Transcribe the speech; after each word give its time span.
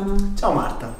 Stefano. 0.00 0.32
Ciao 0.34 0.52
Marta. 0.52 0.94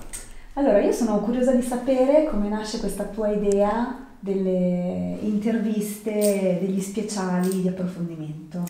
Allora, 0.55 0.81
io 0.81 0.93
sono 0.93 1.19
curiosa 1.21 1.53
di 1.53 1.63
sapere 1.63 2.29
come 2.31 2.49
nasce 2.49 2.79
questa 2.81 3.05
tua 3.05 3.29
idea 3.29 4.07
delle 4.19 5.17
interviste, 5.23 6.59
degli 6.61 6.81
speciali 6.81 7.63
di 7.63 7.69
approfondimento. 7.69 8.63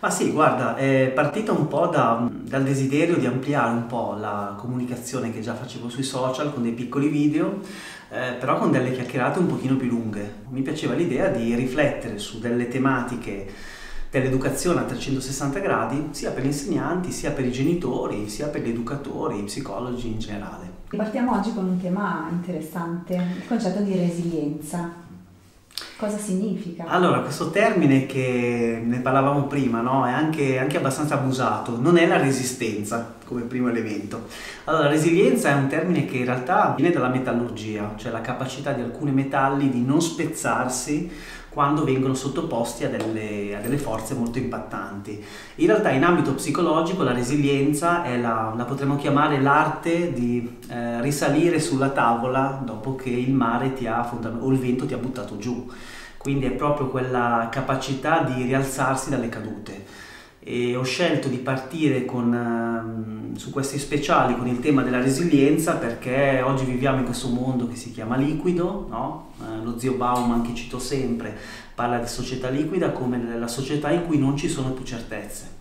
Ma 0.00 0.10
sì, 0.10 0.32
guarda, 0.32 0.74
è 0.74 1.12
partita 1.14 1.52
un 1.52 1.68
po' 1.68 1.86
da, 1.86 2.28
dal 2.30 2.64
desiderio 2.64 3.16
di 3.16 3.26
ampliare 3.26 3.70
un 3.70 3.86
po' 3.86 4.16
la 4.18 4.54
comunicazione 4.58 5.32
che 5.32 5.40
già 5.40 5.54
facevo 5.54 5.88
sui 5.88 6.02
social 6.02 6.52
con 6.52 6.62
dei 6.62 6.72
piccoli 6.72 7.08
video, 7.08 7.60
eh, 8.10 8.32
però 8.32 8.58
con 8.58 8.72
delle 8.72 8.92
chiacchierate 8.92 9.38
un 9.38 9.46
pochino 9.46 9.76
più 9.76 9.88
lunghe. 9.88 10.44
Mi 10.48 10.62
piaceva 10.62 10.94
l'idea 10.94 11.28
di 11.28 11.54
riflettere 11.54 12.18
su 12.18 12.40
delle 12.40 12.68
tematiche 12.68 13.46
dell'educazione 14.10 14.80
a 14.80 14.84
360 14.84 15.58
gradi, 15.58 16.08
sia 16.10 16.30
per 16.30 16.42
gli 16.42 16.46
insegnanti, 16.46 17.10
sia 17.10 17.30
per 17.30 17.44
i 17.44 17.52
genitori, 17.52 18.28
sia 18.28 18.48
per 18.48 18.62
gli 18.62 18.70
educatori, 18.70 19.40
i 19.40 19.44
psicologi 19.44 20.08
in 20.08 20.18
generale. 20.18 20.74
Partiamo 20.88 21.36
oggi 21.36 21.52
con 21.52 21.64
un 21.66 21.80
tema 21.80 22.28
interessante, 22.30 23.14
il 23.14 23.46
concetto 23.46 23.80
di 23.80 23.96
resilienza. 23.96 25.04
Cosa 25.96 26.18
significa? 26.18 26.84
Allora, 26.86 27.20
questo 27.20 27.50
termine 27.50 28.06
che 28.06 28.82
ne 28.84 29.00
parlavamo 29.00 29.44
prima, 29.44 29.80
no? 29.80 30.06
È 30.06 30.10
anche, 30.10 30.58
anche, 30.58 30.76
abbastanza 30.76 31.14
abusato, 31.14 31.78
non 31.80 31.96
è 31.96 32.06
la 32.06 32.18
resistenza 32.18 33.14
come 33.24 33.42
primo 33.42 33.68
elemento. 33.68 34.26
Allora, 34.64 34.88
resilienza 34.88 35.50
è 35.50 35.54
un 35.54 35.68
termine 35.68 36.04
che 36.04 36.18
in 36.18 36.26
realtà 36.26 36.74
viene 36.76 36.92
dalla 36.92 37.08
metallurgia, 37.08 37.94
cioè 37.96 38.12
la 38.12 38.20
capacità 38.20 38.72
di 38.72 38.82
alcuni 38.82 39.10
metalli 39.10 39.70
di 39.70 39.82
non 39.82 40.00
spezzarsi 40.00 41.10
quando 41.56 41.84
vengono 41.84 42.12
sottoposti 42.12 42.84
a 42.84 42.90
delle, 42.90 43.56
a 43.56 43.60
delle, 43.60 43.78
forze 43.78 44.12
molto 44.12 44.36
impattanti. 44.36 45.24
In 45.54 45.66
realtà 45.68 45.88
in 45.88 46.04
ambito 46.04 46.34
psicologico 46.34 47.02
la 47.02 47.14
resilienza 47.14 48.04
è 48.04 48.18
la, 48.20 48.52
la 48.54 48.64
potremmo 48.64 48.96
chiamare 48.96 49.40
l'arte 49.40 50.12
di 50.12 50.58
eh, 50.68 51.00
risalire 51.00 51.58
sulla 51.58 51.88
tavola 51.88 52.60
dopo 52.62 52.94
che 52.94 53.08
il 53.08 53.32
mare 53.32 53.72
ha, 53.86 54.06
o 54.38 54.50
il 54.50 54.58
vento 54.58 54.84
ti 54.84 54.92
ha 54.92 54.98
buttato 54.98 55.38
giù. 55.38 55.66
Quindi 56.18 56.44
è 56.44 56.50
proprio 56.50 56.88
quella 56.88 57.48
capacità 57.50 58.20
di 58.20 58.42
rialzarsi 58.42 59.08
dalle 59.08 59.30
cadute 59.30 60.04
e 60.48 60.76
ho 60.76 60.84
scelto 60.84 61.26
di 61.26 61.38
partire 61.38 62.04
con, 62.04 63.32
uh, 63.34 63.36
su 63.36 63.50
questi 63.50 63.80
speciali 63.80 64.36
con 64.36 64.46
il 64.46 64.60
tema 64.60 64.82
della 64.82 65.00
resilienza 65.00 65.72
perché 65.72 66.40
oggi 66.40 66.64
viviamo 66.64 66.98
in 66.98 67.04
questo 67.04 67.26
mondo 67.26 67.66
che 67.66 67.74
si 67.74 67.90
chiama 67.90 68.14
liquido, 68.14 68.86
no? 68.88 69.32
uh, 69.38 69.64
lo 69.64 69.76
zio 69.76 69.94
Bauman 69.94 70.42
che 70.42 70.54
cito 70.54 70.78
sempre 70.78 71.36
parla 71.74 71.98
di 71.98 72.06
società 72.06 72.48
liquida 72.48 72.92
come 72.92 73.36
la 73.36 73.48
società 73.48 73.90
in 73.90 74.06
cui 74.06 74.18
non 74.18 74.36
ci 74.36 74.48
sono 74.48 74.70
più 74.70 74.84
certezze. 74.84 75.54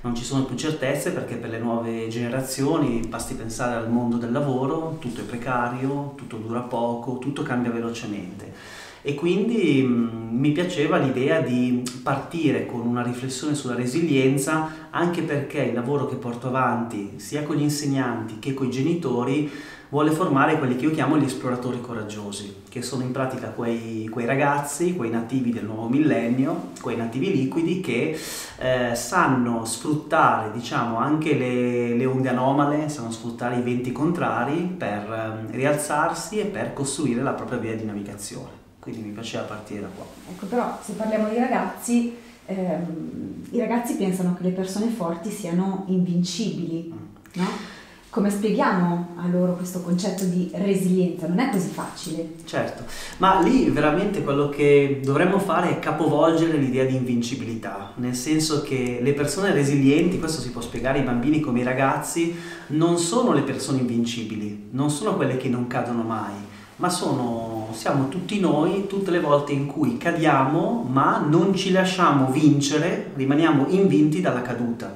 Non 0.00 0.14
ci 0.14 0.24
sono 0.24 0.44
più 0.44 0.56
certezze 0.56 1.12
perché 1.12 1.34
per 1.34 1.50
le 1.50 1.58
nuove 1.58 2.08
generazioni 2.08 3.00
basti 3.06 3.34
pensare 3.34 3.76
al 3.76 3.90
mondo 3.90 4.16
del 4.16 4.32
lavoro, 4.32 4.96
tutto 5.00 5.20
è 5.20 5.24
precario, 5.24 6.14
tutto 6.16 6.38
dura 6.38 6.60
poco, 6.60 7.18
tutto 7.18 7.42
cambia 7.42 7.70
velocemente 7.70 8.79
e 9.02 9.14
quindi 9.14 9.82
mh, 9.82 9.92
mm, 9.92 10.38
mi 10.38 10.52
piaceva 10.52 10.98
l'idea 10.98 11.40
di 11.40 11.82
partire 12.02 12.66
con 12.66 12.80
una 12.80 13.02
riflessione 13.02 13.54
sulla 13.54 13.74
resilienza 13.74 14.88
anche 14.90 15.22
perché 15.22 15.62
il 15.62 15.74
lavoro 15.74 16.06
che 16.06 16.16
porto 16.16 16.48
avanti 16.48 17.14
sia 17.16 17.42
con 17.42 17.56
gli 17.56 17.62
insegnanti 17.62 18.38
che 18.38 18.54
con 18.54 18.66
i 18.66 18.70
genitori 18.70 19.50
vuole 19.90 20.12
formare 20.12 20.56
quelli 20.56 20.76
che 20.76 20.84
io 20.84 20.92
chiamo 20.92 21.18
gli 21.18 21.24
esploratori 21.24 21.80
coraggiosi, 21.80 22.62
che 22.68 22.80
sono 22.80 23.02
in 23.02 23.10
pratica 23.10 23.48
quei, 23.48 24.06
quei 24.08 24.24
ragazzi, 24.24 24.94
quei 24.94 25.10
nativi 25.10 25.50
del 25.50 25.64
nuovo 25.64 25.88
millennio, 25.88 26.70
quei 26.80 26.96
nativi 26.96 27.32
liquidi 27.32 27.80
che 27.80 28.16
eh, 28.58 28.94
sanno 28.94 29.64
sfruttare 29.64 30.52
diciamo, 30.52 30.96
anche 30.96 31.34
le, 31.34 31.94
le, 31.96 32.06
onde 32.06 32.28
anomale, 32.28 32.88
sanno 32.88 33.10
sfruttare 33.10 33.58
i 33.58 33.62
venti 33.62 33.90
contrari 33.90 34.74
per 34.78 35.46
eh, 35.48 35.56
rialzarsi 35.56 36.38
e 36.38 36.44
per 36.44 36.72
costruire 36.72 37.22
la 37.22 37.32
propria 37.32 37.58
via 37.58 37.74
di 37.74 37.84
navigazione 37.84 38.59
quindi 38.80 39.02
mi 39.02 39.10
piaceva 39.10 39.44
partire 39.44 39.82
da 39.82 39.88
qua. 39.94 40.04
Ecco, 40.28 40.46
però 40.46 40.78
se 40.82 40.94
parliamo 40.94 41.28
di 41.28 41.38
ragazzi, 41.38 42.16
ehm, 42.46 43.44
i 43.50 43.58
ragazzi 43.58 43.94
pensano 43.94 44.34
che 44.34 44.42
le 44.42 44.50
persone 44.50 44.88
forti 44.88 45.30
siano 45.30 45.84
invincibili, 45.88 46.92
mm. 46.92 47.40
no? 47.40 47.78
Come 48.10 48.28
spieghiamo 48.28 49.14
a 49.18 49.28
loro 49.28 49.54
questo 49.54 49.82
concetto 49.82 50.24
di 50.24 50.50
resilienza? 50.54 51.28
Non 51.28 51.38
è 51.38 51.48
così 51.48 51.68
facile. 51.68 52.32
Certo, 52.44 52.82
ma 53.18 53.40
lì 53.40 53.70
veramente 53.70 54.24
quello 54.24 54.48
che 54.48 54.98
dovremmo 55.00 55.38
fare 55.38 55.70
è 55.70 55.78
capovolgere 55.78 56.56
l'idea 56.56 56.84
di 56.86 56.96
invincibilità, 56.96 57.92
nel 57.98 58.16
senso 58.16 58.62
che 58.62 58.98
le 59.00 59.12
persone 59.12 59.52
resilienti, 59.52 60.18
questo 60.18 60.40
si 60.40 60.50
può 60.50 60.60
spiegare 60.60 60.98
ai 60.98 61.04
bambini 61.04 61.38
come 61.38 61.60
ai 61.60 61.64
ragazzi, 61.64 62.34
non 62.68 62.98
sono 62.98 63.32
le 63.32 63.42
persone 63.42 63.78
invincibili, 63.78 64.70
non 64.72 64.90
sono 64.90 65.14
quelle 65.14 65.36
che 65.36 65.48
non 65.48 65.68
cadono 65.68 66.02
mai, 66.02 66.34
ma 66.80 66.88
sono, 66.88 67.59
siamo 67.72 68.08
tutti 68.08 68.40
noi 68.40 68.86
tutte 68.86 69.10
le 69.10 69.20
volte 69.20 69.52
in 69.52 69.66
cui 69.66 69.96
cadiamo, 69.96 70.86
ma 70.88 71.18
non 71.18 71.54
ci 71.54 71.72
lasciamo 71.72 72.30
vincere, 72.30 73.12
rimaniamo 73.14 73.66
invinti 73.68 74.20
dalla 74.20 74.42
caduta. 74.42 74.94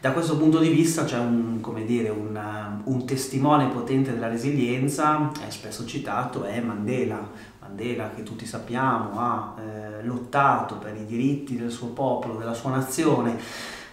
Da 0.00 0.12
questo 0.12 0.36
punto 0.36 0.58
di 0.58 0.68
vista 0.68 1.04
c'è 1.04 1.18
un, 1.18 1.60
dire, 1.86 2.10
un, 2.10 2.38
un 2.84 3.06
testimone 3.06 3.68
potente 3.68 4.12
della 4.12 4.28
resilienza, 4.28 5.32
è 5.46 5.50
spesso 5.50 5.86
citato, 5.86 6.44
è 6.44 6.60
Mandela. 6.60 7.52
Mandela, 7.60 8.10
che 8.14 8.22
tutti 8.22 8.44
sappiamo, 8.44 9.18
ha 9.18 9.54
eh, 9.58 10.04
lottato 10.04 10.76
per 10.76 10.94
i 10.96 11.06
diritti 11.06 11.56
del 11.56 11.70
suo 11.70 11.88
popolo, 11.88 12.36
della 12.36 12.52
sua 12.52 12.70
nazione 12.70 13.38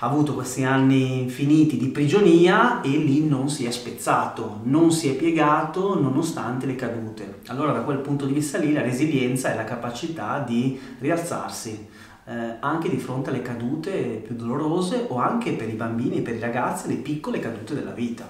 ha 0.04 0.08
avuto 0.08 0.34
questi 0.34 0.64
anni 0.64 1.22
infiniti 1.22 1.78
di 1.78 1.90
prigionia 1.90 2.82
e 2.82 2.90
lì 2.90 3.28
non 3.28 3.50
si 3.50 3.66
è 3.66 3.72
spezzato, 3.72 4.62
non 4.64 4.92
si 4.92 5.10
è 5.10 5.14
piegato 5.14 6.00
nonostante 6.00 6.66
le 6.66 6.76
cadute. 6.76 7.42
Allora 7.48 7.72
da 7.72 7.82
quel 7.82 8.00
punto 8.00 8.26
di 8.26 8.34
vista 8.34 8.58
lì 8.58 8.74
la 8.74 8.82
resilienza 8.82 9.54
è 9.54 9.56
la 9.56 9.64
capacità 9.64 10.40
di 10.40 10.80
rialzarsi 10.98 11.88
eh, 12.26 12.56
anche 12.62 12.90
di 12.90 12.98
fronte 12.98 13.30
alle 13.30 13.44
cadute 13.44 14.24
più 14.26 14.34
dolorose 14.34 15.06
o 15.08 15.18
anche 15.18 15.52
per 15.52 15.70
i 15.70 15.74
bambini 15.74 16.18
e 16.18 16.22
per 16.22 16.34
i 16.34 16.40
ragazzi 16.40 16.88
le 16.88 16.96
piccole 16.96 17.38
cadute 17.40 17.76
della 17.76 17.92
vita. 17.92 18.28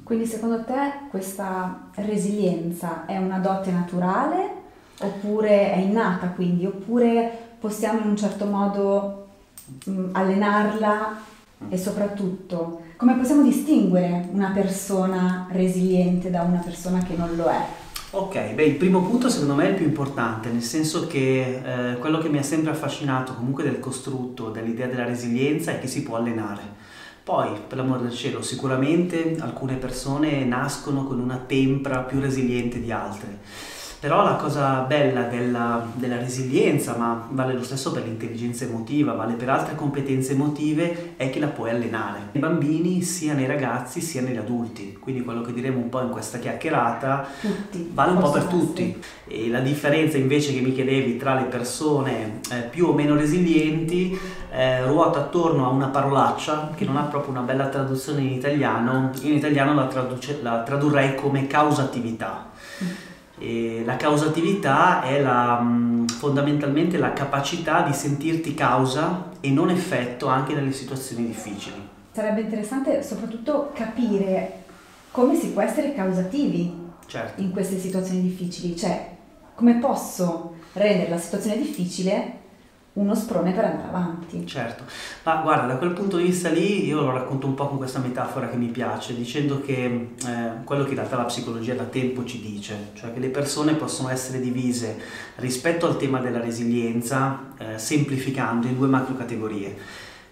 Quindi 0.00 0.26
secondo 0.26 0.62
te 0.62 1.08
questa 1.10 1.88
resilienza 1.94 3.04
è 3.04 3.16
una 3.16 3.38
dote 3.38 3.72
naturale 3.72 4.62
oppure 5.00 5.72
è 5.72 5.78
innata 5.78 6.28
quindi 6.28 6.66
oppure 6.66 7.56
possiamo 7.58 7.98
in 7.98 8.10
un 8.10 8.16
certo 8.16 8.44
modo 8.44 9.23
allenarla 10.12 11.32
e 11.68 11.78
soprattutto 11.78 12.82
come 12.96 13.16
possiamo 13.16 13.42
distinguere 13.42 14.28
una 14.32 14.50
persona 14.50 15.48
resiliente 15.50 16.30
da 16.30 16.42
una 16.42 16.60
persona 16.60 17.02
che 17.02 17.16
non 17.16 17.34
lo 17.36 17.46
è? 17.46 17.66
Ok, 18.10 18.52
beh, 18.54 18.64
il 18.64 18.76
primo 18.76 19.02
punto 19.02 19.28
secondo 19.28 19.54
me 19.54 19.66
è 19.66 19.68
il 19.70 19.74
più 19.74 19.86
importante, 19.86 20.48
nel 20.48 20.62
senso 20.62 21.08
che 21.08 21.62
eh, 21.92 21.98
quello 21.98 22.18
che 22.18 22.28
mi 22.28 22.38
ha 22.38 22.42
sempre 22.42 22.70
affascinato 22.70 23.34
comunque 23.34 23.64
del 23.64 23.80
costrutto, 23.80 24.50
dell'idea 24.50 24.86
della 24.86 25.04
resilienza 25.04 25.72
è 25.72 25.80
che 25.80 25.88
si 25.88 26.04
può 26.04 26.16
allenare. 26.16 26.62
Poi, 27.24 27.50
per 27.66 27.78
l'amor 27.78 28.02
del 28.02 28.12
cielo, 28.12 28.40
sicuramente 28.42 29.36
alcune 29.40 29.74
persone 29.76 30.44
nascono 30.44 31.04
con 31.04 31.18
una 31.18 31.42
tempra 31.44 32.00
più 32.00 32.20
resiliente 32.20 32.80
di 32.80 32.92
altre 32.92 33.38
però 34.04 34.22
la 34.22 34.34
cosa 34.34 34.80
bella 34.80 35.22
della, 35.22 35.82
della, 35.94 36.18
resilienza, 36.18 36.94
ma 36.98 37.26
vale 37.30 37.54
lo 37.54 37.62
stesso 37.62 37.90
per 37.90 38.04
l'intelligenza 38.04 38.64
emotiva, 38.64 39.14
vale 39.14 39.32
per 39.32 39.48
altre 39.48 39.74
competenze 39.74 40.32
emotive, 40.32 41.14
è 41.16 41.30
che 41.30 41.40
la 41.40 41.46
puoi 41.46 41.70
allenare. 41.70 42.18
Nei 42.32 42.42
bambini, 42.42 43.00
sia 43.00 43.32
nei 43.32 43.46
ragazzi, 43.46 44.02
sia 44.02 44.20
negli 44.20 44.36
adulti. 44.36 44.98
Quindi 45.00 45.22
quello 45.22 45.40
che 45.40 45.54
diremo 45.54 45.78
un 45.78 45.88
po' 45.88 46.02
in 46.02 46.10
questa 46.10 46.36
chiacchierata 46.36 47.26
tutti, 47.40 47.90
vale 47.94 48.10
un 48.10 48.18
po' 48.18 48.30
per 48.30 48.42
tutti. 48.42 49.02
E 49.26 49.48
la 49.48 49.60
differenza 49.60 50.18
invece 50.18 50.52
che 50.52 50.60
mi 50.60 50.74
chiedevi 50.74 51.16
tra 51.16 51.32
le 51.36 51.44
persone 51.44 52.40
eh, 52.52 52.56
più 52.68 52.88
o 52.88 52.92
meno 52.92 53.16
resilienti 53.16 54.18
eh, 54.50 54.84
ruota 54.84 55.20
attorno 55.20 55.64
a 55.64 55.70
una 55.70 55.86
parolaccia 55.86 56.72
che 56.76 56.84
non 56.84 56.98
ha 56.98 57.04
proprio 57.04 57.30
una 57.30 57.40
bella 57.40 57.68
traduzione 57.68 58.20
in 58.20 58.32
italiano. 58.32 59.12
In 59.22 59.32
italiano 59.32 59.72
la, 59.72 59.86
traduce, 59.86 60.40
la 60.42 60.62
tradurrei 60.62 61.14
come 61.14 61.46
causatività. 61.46 62.52
E 63.38 63.82
la 63.84 63.96
causatività 63.96 65.02
è 65.02 65.20
la, 65.20 65.60
mm, 65.60 66.06
fondamentalmente 66.06 66.98
la 66.98 67.12
capacità 67.12 67.82
di 67.82 67.92
sentirti 67.92 68.54
causa 68.54 69.30
e 69.40 69.50
non 69.50 69.70
effetto 69.70 70.28
anche 70.28 70.54
nelle 70.54 70.72
situazioni 70.72 71.26
difficili. 71.26 71.76
Sarebbe 72.12 72.42
interessante 72.42 73.02
soprattutto 73.02 73.70
capire 73.74 74.62
come 75.10 75.36
si 75.36 75.48
può 75.48 75.62
essere 75.62 75.94
causativi 75.94 76.72
certo. 77.06 77.40
in 77.40 77.50
queste 77.50 77.78
situazioni 77.78 78.22
difficili, 78.22 78.76
cioè 78.76 79.10
come 79.54 79.74
posso 79.74 80.54
rendere 80.72 81.10
la 81.10 81.18
situazione 81.18 81.56
difficile 81.56 82.42
uno 82.94 83.14
sprone 83.14 83.52
per 83.52 83.64
andare 83.64 83.88
avanti. 83.88 84.46
Certo, 84.46 84.84
ma 85.24 85.36
guarda, 85.36 85.66
da 85.66 85.78
quel 85.78 85.92
punto 85.92 86.16
di 86.16 86.24
vista 86.24 86.48
lì 86.48 86.86
io 86.86 87.00
lo 87.00 87.10
racconto 87.10 87.46
un 87.46 87.54
po' 87.54 87.68
con 87.68 87.78
questa 87.78 87.98
metafora 87.98 88.48
che 88.48 88.56
mi 88.56 88.68
piace, 88.68 89.14
dicendo 89.14 89.60
che 89.60 89.84
eh, 89.84 90.64
quello 90.64 90.84
che 90.84 90.90
in 90.90 90.96
realtà 90.96 91.16
la 91.16 91.24
psicologia 91.24 91.74
da 91.74 91.84
tempo 91.84 92.24
ci 92.24 92.40
dice, 92.40 92.90
cioè 92.94 93.12
che 93.12 93.18
le 93.18 93.28
persone 93.28 93.74
possono 93.74 94.10
essere 94.10 94.40
divise 94.40 94.96
rispetto 95.36 95.86
al 95.86 95.96
tema 95.96 96.20
della 96.20 96.40
resilienza, 96.40 97.52
eh, 97.58 97.78
semplificando 97.78 98.66
in 98.68 98.76
due 98.76 98.86
macro 98.86 99.16
categorie. 99.16 99.76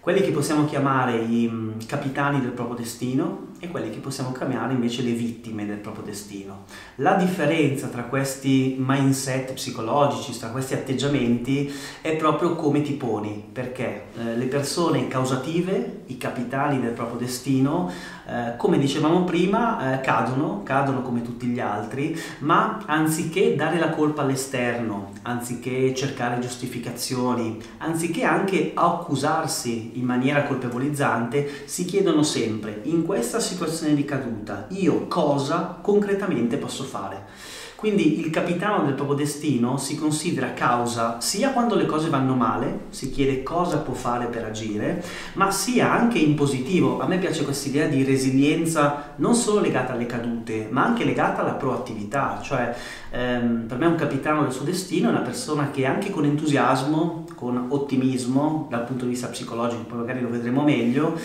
Quelli 0.03 0.19
che 0.19 0.31
possiamo 0.31 0.65
chiamare 0.65 1.15
i 1.15 1.49
mm, 1.49 1.79
capitani 1.87 2.41
del 2.41 2.51
proprio 2.51 2.75
destino 2.75 3.51
e 3.61 3.69
quelli 3.69 3.89
che 3.89 3.99
possiamo 3.99 4.33
chiamare 4.33 4.73
invece 4.73 5.01
le 5.01 5.13
vittime 5.13 5.65
del 5.65 5.77
proprio 5.77 6.03
destino. 6.03 6.65
La 6.95 7.13
differenza 7.13 7.87
tra 7.87 8.03
questi 8.03 8.75
mindset 8.77 9.53
psicologici, 9.53 10.37
tra 10.37 10.49
questi 10.49 10.73
atteggiamenti, 10.73 11.73
è 12.01 12.17
proprio 12.17 12.55
come 12.55 12.81
ti 12.81 12.91
poni, 12.91 13.45
perché 13.49 14.07
eh, 14.17 14.35
le 14.35 14.45
persone 14.47 15.07
causative, 15.07 16.01
i 16.07 16.17
capitani 16.17 16.81
del 16.81 16.91
proprio 16.91 17.19
destino, 17.19 17.89
eh, 18.25 18.55
come 18.57 18.77
dicevamo 18.77 19.23
prima, 19.23 19.93
eh, 19.93 20.01
cadono, 20.01 20.61
cadono 20.63 21.01
come 21.01 21.21
tutti 21.21 21.45
gli 21.47 21.59
altri, 21.59 22.17
ma 22.39 22.81
anziché 22.85 23.55
dare 23.55 23.79
la 23.79 23.89
colpa 23.89 24.21
all'esterno, 24.21 25.11
anziché 25.23 25.93
cercare 25.93 26.39
giustificazioni, 26.39 27.59
anziché 27.77 28.23
anche 28.23 28.71
accusarsi 28.73 29.91
in 29.99 30.05
maniera 30.05 30.43
colpevolizzante, 30.43 31.63
si 31.65 31.85
chiedono 31.85 32.23
sempre 32.23 32.81
in 32.83 33.03
questa 33.03 33.39
situazione 33.39 33.93
di 33.93 34.05
caduta 34.05 34.67
io 34.69 35.07
cosa 35.07 35.77
concretamente 35.81 36.57
posso 36.57 36.83
fare. 36.83 37.61
Quindi 37.83 38.21
il 38.21 38.29
capitano 38.29 38.85
del 38.85 38.93
proprio 38.93 39.17
destino 39.17 39.75
si 39.75 39.97
considera 39.97 40.53
causa 40.53 41.19
sia 41.19 41.49
quando 41.49 41.75
le 41.75 41.85
cose 41.85 42.07
vanno 42.07 42.33
male, 42.33 42.85
si 42.91 43.11
chiede 43.11 43.43
cosa 43.43 43.79
può 43.79 43.93
fare 43.93 44.27
per 44.27 44.45
agire, 44.45 45.03
ma 45.33 45.51
sia 45.51 45.91
anche 45.91 46.17
in 46.17 46.33
positivo. 46.33 47.01
A 47.01 47.07
me 47.07 47.17
piace 47.17 47.43
questa 47.43 47.67
idea 47.67 47.87
di 47.87 48.05
resilienza 48.05 49.15
non 49.17 49.35
solo 49.35 49.59
legata 49.59 49.91
alle 49.91 50.05
cadute, 50.05 50.69
ma 50.71 50.85
anche 50.85 51.03
legata 51.03 51.41
alla 51.41 51.55
proattività. 51.55 52.39
Cioè, 52.41 52.73
ehm, 53.11 53.65
per 53.67 53.77
me 53.77 53.87
un 53.87 53.95
capitano 53.95 54.43
del 54.43 54.53
suo 54.53 54.63
destino 54.63 55.09
è 55.09 55.11
una 55.11 55.19
persona 55.19 55.69
che 55.69 55.85
anche 55.85 56.09
con 56.09 56.23
entusiasmo, 56.23 57.25
con 57.35 57.65
ottimismo, 57.67 58.67
dal 58.69 58.85
punto 58.85 59.03
di 59.03 59.11
vista 59.11 59.27
psicologico, 59.27 59.83
poi 59.83 59.97
magari 59.97 60.21
lo 60.21 60.29
vedremo 60.29 60.63
meglio, 60.63 61.19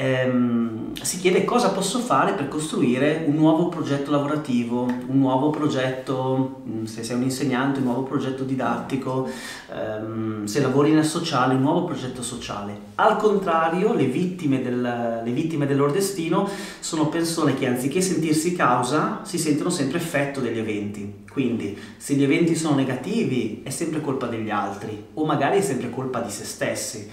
ehm, 0.00 0.94
si 1.02 1.18
chiede 1.18 1.44
cosa 1.44 1.70
posso 1.70 1.98
fare 1.98 2.32
per 2.32 2.48
costruire 2.48 3.24
un 3.26 3.34
nuovo 3.34 3.68
progetto 3.68 4.10
lavorativo, 4.10 4.82
un 4.82 5.18
nuovo 5.18 5.50
progetto, 5.50 6.62
mm, 6.66 6.84
se 6.84 7.04
sei 7.04 7.16
un 7.16 7.22
insegnante, 7.24 7.80
un 7.80 7.84
nuovo 7.84 8.02
progetto 8.02 8.42
didattico, 8.44 9.28
ehm, 9.70 10.46
se 10.46 10.60
lavori 10.60 10.92
nel 10.92 11.04
sociale, 11.04 11.54
un 11.54 11.60
nuovo 11.60 11.84
progetto 11.84 12.22
sociale. 12.22 12.88
Al 12.94 13.18
contrario, 13.18 13.92
le 13.92 14.06
vittime, 14.06 14.62
del, 14.62 14.80
le 15.22 15.30
vittime 15.32 15.66
del 15.66 15.76
loro 15.76 15.92
destino 15.92 16.48
sono 16.80 17.08
persone 17.08 17.54
che 17.54 17.66
anziché 17.66 18.00
sentirsi 18.00 18.56
causa, 18.56 19.20
si 19.24 19.38
sentono 19.38 19.68
sempre 19.68 19.98
effetto 19.98 20.40
degli 20.40 20.58
eventi. 20.58 21.18
Quindi, 21.30 21.78
se 21.96 22.14
gli 22.14 22.24
eventi 22.24 22.56
sono 22.56 22.74
negativi, 22.74 23.60
è 23.62 23.70
sempre 23.70 24.00
colpa 24.00 24.26
degli 24.26 24.50
altri, 24.50 25.04
o 25.14 25.24
magari 25.26 25.58
è 25.58 25.62
sempre 25.62 25.90
colpa 25.90 26.20
di 26.20 26.30
se 26.30 26.44
stessi. 26.44 27.10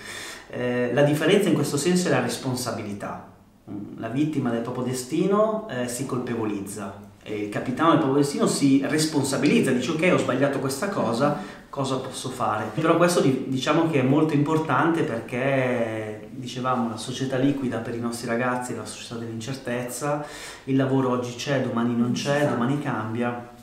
Eh, 0.49 0.91
la 0.93 1.03
differenza 1.03 1.49
in 1.49 1.55
questo 1.55 1.77
senso 1.77 2.07
è 2.07 2.11
la 2.11 2.21
responsabilità. 2.21 3.27
Mm, 3.69 3.99
la 3.99 4.09
vittima 4.09 4.49
del 4.49 4.61
proprio 4.61 4.85
destino 4.85 5.67
eh, 5.69 5.87
si 5.87 6.05
colpevolizza 6.05 7.05
e 7.29 7.43
il 7.43 7.49
capitano 7.49 7.89
del 7.89 7.99
proprio 7.99 8.21
destino 8.21 8.47
si 8.47 8.81
responsabilizza, 8.87 9.71
dice 9.71 9.91
ok 9.91 10.11
ho 10.13 10.17
sbagliato 10.17 10.59
questa 10.59 10.87
cosa, 10.87 11.37
cosa 11.69 11.97
posso 11.97 12.29
fare? 12.29 12.71
Però 12.73 12.95
questo 12.95 13.19
diciamo 13.19 13.89
che 13.89 13.99
è 13.99 14.03
molto 14.03 14.33
importante 14.33 15.03
perché 15.03 16.29
dicevamo 16.31 16.87
la 16.87 16.95
società 16.95 17.35
liquida 17.35 17.79
per 17.79 17.95
i 17.95 17.99
nostri 17.99 18.27
ragazzi 18.27 18.71
è 18.71 18.77
la 18.77 18.85
società 18.85 19.15
dell'incertezza, 19.15 20.25
il 20.65 20.77
lavoro 20.77 21.09
oggi 21.09 21.35
c'è, 21.35 21.61
domani 21.61 21.97
non 21.97 22.13
c'è, 22.13 22.47
domani 22.47 22.79
cambia. 22.79 23.55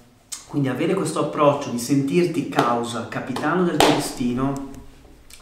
Quindi 0.47 0.69
avere 0.69 0.93
questo 0.93 1.21
approccio 1.21 1.71
di 1.71 1.79
sentirti 1.79 2.51
causa, 2.51 3.09
capitano 3.09 3.65
del 3.65 3.77
tuo 3.77 3.95
destino, 3.95 4.73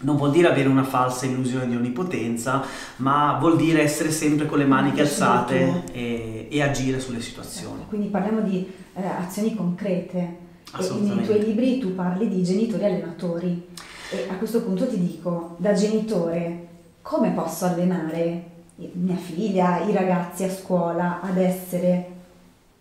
non 0.02 0.16
vuol 0.16 0.30
dire 0.30 0.48
avere 0.48 0.68
una 0.68 0.84
falsa 0.84 1.26
illusione 1.26 1.68
di 1.68 1.76
onnipotenza, 1.76 2.62
ma 2.96 3.36
vuol 3.38 3.56
dire 3.56 3.82
essere 3.82 4.10
sempre 4.10 4.46
con 4.46 4.58
le 4.58 4.64
maniche 4.64 5.02
alzate 5.02 5.84
e, 5.92 6.48
e, 6.50 6.62
agire 6.62 7.00
sulle 7.00 7.20
situazioni. 7.20 7.76
Certo, 7.76 7.88
quindi 7.88 8.08
parliamo 8.08 8.40
di 8.40 8.70
eh, 8.94 9.06
azioni 9.06 9.54
concrete. 9.54 10.40
Nei 10.78 11.24
tuoi 11.24 11.44
libri 11.44 11.78
tu 11.78 11.94
parli 11.94 12.28
di 12.28 12.42
genitori 12.42 12.84
allenatori. 12.84 13.68
E 14.10 14.26
a 14.28 14.34
questo 14.34 14.62
punto 14.62 14.86
ti 14.86 14.98
dico, 14.98 15.56
da 15.58 15.72
genitore, 15.72 16.68
come 17.02 17.30
posso 17.30 17.66
allenare 17.66 18.50
mia 18.92 19.16
figlia, 19.16 19.80
i 19.84 19.92
ragazzi 19.92 20.44
a 20.44 20.50
scuola 20.50 21.20
ad 21.20 21.36
essere 21.38 22.10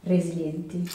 resilienti? 0.04 0.90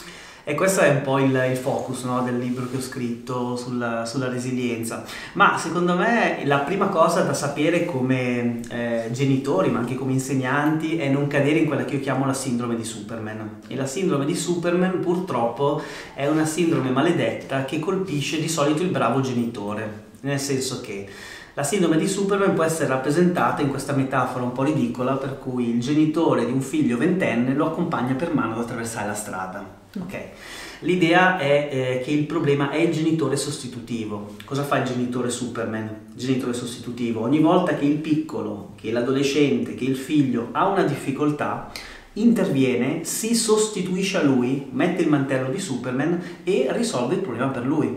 E 0.49 0.55
questo 0.55 0.79
è 0.79 0.89
un 0.89 1.01
po' 1.01 1.19
il, 1.19 1.47
il 1.51 1.57
focus 1.57 2.03
no, 2.03 2.21
del 2.21 2.39
libro 2.39 2.69
che 2.69 2.77
ho 2.77 2.81
scritto 2.81 3.57
sulla, 3.57 4.05
sulla, 4.05 4.29
resilienza. 4.29 5.03
Ma 5.33 5.57
secondo 5.57 5.97
me 5.97 6.43
la 6.45 6.59
prima 6.59 6.87
cosa 6.87 7.23
da 7.23 7.33
sapere 7.33 7.83
come 7.83 8.61
eh, 8.69 9.09
genitori, 9.11 9.69
ma 9.69 9.79
anche 9.79 9.95
come 9.95 10.13
insegnanti, 10.13 10.99
è 10.99 11.09
non 11.09 11.27
cadere 11.27 11.59
in 11.59 11.65
quella 11.65 11.83
che 11.83 11.95
io 11.95 11.99
chiamo 11.99 12.25
la 12.25 12.33
sindrome 12.33 12.77
di 12.77 12.85
Superman. 12.85 13.59
E 13.67 13.75
la 13.75 13.85
sindrome 13.85 14.23
di 14.23 14.35
Superman 14.35 15.01
purtroppo 15.01 15.81
è 16.13 16.25
una 16.27 16.45
sindrome 16.45 16.91
maledetta 16.91 17.65
che 17.65 17.79
colpisce 17.79 18.39
di 18.39 18.47
solito 18.47 18.83
il 18.83 18.89
bravo 18.89 19.19
genitore. 19.19 20.05
Nel 20.21 20.39
senso 20.39 20.79
che 20.79 21.09
la 21.57 21.63
sindrome 21.63 21.97
di 21.97 22.07
Superman 22.07 22.53
può 22.53 22.63
essere 22.63 22.87
rappresentata 22.87 23.63
in 23.63 23.69
questa 23.69 23.93
metafora 23.93 24.43
un 24.43 24.51
po' 24.51 24.61
ridicola 24.61 25.13
per 25.13 25.39
cui 25.39 25.71
il 25.71 25.81
genitore 25.81 26.45
di 26.45 26.51
un 26.51 26.61
figlio 26.61 26.97
ventenne 26.97 27.55
lo 27.55 27.65
accompagna 27.65 28.13
per 28.13 28.31
mano 28.31 28.53
ad 28.53 28.59
attraversare 28.59 29.07
la 29.07 29.15
strada 29.15 29.75
Okay. 29.99 30.29
L'idea 30.81 31.39
è 31.39 31.69
eh, 31.71 32.01
che 32.03 32.11
il 32.11 32.25
problema 32.25 32.69
è 32.69 32.75
il 32.75 32.91
genitore 32.91 33.35
sostitutivo. 33.35 34.35
Cosa 34.45 34.61
fa 34.63 34.77
il 34.77 34.85
genitore 34.85 35.31
Superman? 35.31 36.09
Il 36.13 36.19
genitore 36.19 36.53
sostitutivo. 36.53 37.21
Ogni 37.21 37.39
volta 37.39 37.73
che 37.73 37.85
il 37.85 37.97
piccolo, 37.97 38.73
che 38.75 38.91
l'adolescente, 38.91 39.73
che 39.73 39.85
il 39.85 39.95
figlio 39.95 40.49
ha 40.51 40.67
una 40.67 40.83
difficoltà, 40.83 41.71
interviene, 42.13 43.05
si 43.05 43.33
sostituisce 43.33 44.17
a 44.17 44.23
lui, 44.23 44.67
mette 44.71 45.01
il 45.01 45.09
mantello 45.09 45.49
di 45.49 45.59
Superman 45.59 46.21
e 46.43 46.67
risolve 46.71 47.15
il 47.15 47.21
problema 47.21 47.47
per 47.47 47.65
lui. 47.65 47.95